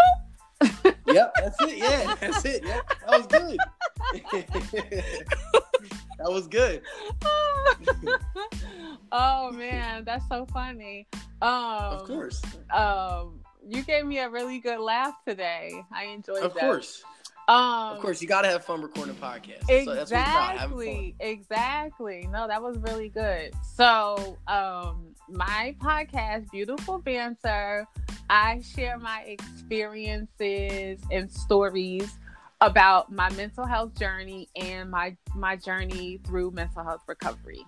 Yep, 1.07 1.33
that's 1.37 1.55
it. 1.61 1.77
Yeah, 1.77 2.15
that's 2.21 2.45
it. 2.45 2.63
Yeah, 2.63 2.81
that 3.07 3.17
was 3.17 3.25
good. 3.27 3.57
that 6.19 6.29
was 6.31 6.47
good. 6.47 6.81
oh 9.11 9.51
man, 9.51 10.03
that's 10.05 10.27
so 10.29 10.45
funny. 10.53 11.07
Um, 11.41 11.49
Of 11.51 12.05
course. 12.05 12.41
Um, 12.71 13.39
you 13.67 13.81
gave 13.83 14.05
me 14.05 14.19
a 14.19 14.29
really 14.29 14.59
good 14.59 14.79
laugh 14.79 15.15
today. 15.27 15.81
I 15.91 16.05
enjoyed 16.05 16.43
Of 16.43 16.53
that. 16.53 16.59
course. 16.59 17.03
Um, 17.49 17.95
Of 17.95 18.01
course, 18.01 18.21
you 18.21 18.27
got 18.27 18.43
to 18.43 18.47
have 18.47 18.63
fun 18.63 18.79
recording 18.83 19.15
podcasts. 19.15 19.65
That's, 19.67 19.85
that's 19.85 19.87
what 19.87 19.97
it's 19.97 20.11
about, 20.11 20.59
fun. 20.59 20.71
Exactly. 20.71 21.15
Exactly. 21.19 22.29
No, 22.31 22.47
that 22.47 22.61
was 22.61 22.77
really 22.77 23.09
good. 23.09 23.55
So, 23.75 24.37
um, 24.47 25.15
my 25.27 25.75
podcast, 25.79 26.51
Beautiful 26.51 26.99
Banter, 26.99 27.87
I 28.29 28.61
share 28.61 28.99
my 28.99 29.21
experiences 29.21 31.01
and 31.11 31.31
stories 31.31 32.19
about 32.61 33.11
my 33.11 33.31
mental 33.31 33.65
health 33.65 33.97
journey 33.97 34.47
and 34.55 34.91
my 34.91 35.17
my 35.33 35.55
journey 35.55 36.19
through 36.27 36.51
mental 36.51 36.83
health 36.83 37.01
recovery. 37.07 37.65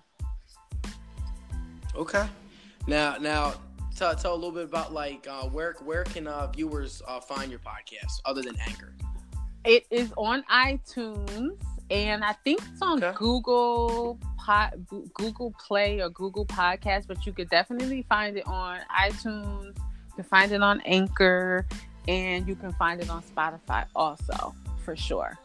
Okay. 1.96 2.28
Now, 2.86 3.17
now, 3.17 3.56
tell, 3.96 4.13
tell 4.15 4.34
a 4.34 4.36
little 4.36 4.52
bit 4.52 4.65
about 4.65 4.94
like 4.94 5.26
uh, 5.28 5.46
where 5.46 5.76
where 5.84 6.04
can 6.04 6.28
uh, 6.28 6.52
viewers 6.52 7.02
uh, 7.08 7.20
find 7.20 7.50
your 7.50 7.62
podcast 7.62 8.22
other 8.26 8.44
than 8.44 8.56
Anchor? 8.67 8.94
It 9.63 9.86
is 9.91 10.12
on 10.17 10.43
iTunes 10.43 11.58
and 11.91 12.24
I 12.24 12.34
think 12.34 12.62
it's 12.71 12.82
on 12.82 13.04
Okay. 13.04 13.15
Google 13.17 14.17
Pod, 14.38 14.86
Google 15.13 15.54
Play 15.60 16.02
or 16.02 16.10
Google 16.10 16.45
Podcast, 16.45 17.06
but 17.08 17.26
you 17.26 17.34
could 17.34 17.50
definitely 17.50 18.04
find 18.08 18.38
it 18.38 18.47
on 18.47 18.80
iTunes. 18.97 19.76
You 19.76 20.13
can 20.15 20.24
find 20.24 20.52
it 20.52 20.62
on 20.62 20.82
Anchor, 20.82 21.65
and 22.08 22.47
you 22.47 22.56
can 22.56 22.71
find 22.74 23.02
it 23.02 23.10
on 23.10 23.21
Spotify 23.24 23.86
also 23.95 24.56
for 24.84 24.95
sure. 24.95 25.38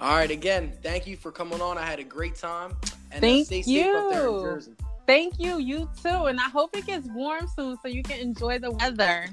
All 0.00 0.16
right. 0.16 0.30
Again, 0.30 0.72
thank 0.82 1.06
you 1.06 1.16
for 1.16 1.30
coming 1.30 1.60
on. 1.60 1.76
I 1.76 1.84
had 1.84 1.98
a 1.98 2.04
great 2.04 2.34
time. 2.34 2.74
And 3.12 3.20
Thank 3.20 3.46
stay 3.46 3.62
safe 3.62 3.94
up 3.94 4.10
there 4.10 4.26
in 4.26 4.34
you. 4.34 4.40
Jersey. 4.42 4.72
Thank 5.06 5.38
you, 5.38 5.58
you 5.58 5.90
too, 6.02 6.08
and 6.26 6.38
I 6.40 6.48
hope 6.48 6.76
it 6.76 6.86
gets 6.86 7.06
warm 7.08 7.46
soon 7.54 7.76
so 7.82 7.88
you 7.88 8.02
can 8.02 8.20
enjoy 8.20 8.58
the 8.58 8.70
weather. 8.70 9.26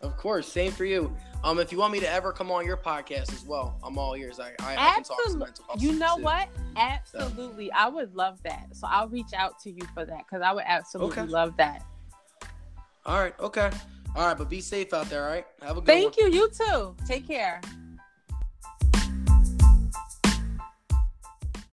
Of 0.00 0.16
course. 0.16 0.48
Same 0.48 0.72
for 0.72 0.84
you. 0.84 1.14
Um, 1.44 1.58
if 1.58 1.72
you 1.72 1.78
want 1.78 1.92
me 1.92 1.98
to 2.00 2.08
ever 2.10 2.32
come 2.32 2.50
on 2.52 2.64
your 2.64 2.76
podcast 2.76 3.32
as 3.32 3.44
well, 3.44 3.76
I'm 3.82 3.98
all 3.98 4.14
ears. 4.14 4.38
I, 4.38 4.50
I, 4.60 4.74
I 4.76 4.94
can 4.94 5.02
talk 5.02 5.18
some 5.26 5.40
mental 5.40 5.64
health 5.66 5.82
You 5.82 5.92
know 5.92 6.16
too. 6.16 6.22
what? 6.22 6.48
Absolutely, 6.76 7.72
I 7.72 7.88
would 7.88 8.14
love 8.14 8.38
that. 8.44 8.66
So 8.72 8.86
I'll 8.88 9.08
reach 9.08 9.32
out 9.36 9.58
to 9.60 9.70
you 9.70 9.82
for 9.92 10.04
that 10.04 10.18
because 10.18 10.40
I 10.42 10.52
would 10.52 10.64
absolutely 10.66 11.20
Okay. 11.22 11.30
love 11.30 11.56
that. 11.56 11.84
All 13.04 13.18
right. 13.18 13.34
Okay. 13.40 13.70
All 14.14 14.26
right. 14.26 14.38
But 14.38 14.48
be 14.48 14.60
safe 14.60 14.94
out 14.94 15.10
there. 15.10 15.24
All 15.24 15.30
right. 15.30 15.46
Have 15.62 15.76
a 15.78 15.80
good 15.80 15.86
Thank 15.86 16.16
one. 16.16 16.32
you. 16.32 16.38
You 16.38 16.50
too. 16.50 16.94
Take 17.06 17.26
care. 17.26 17.60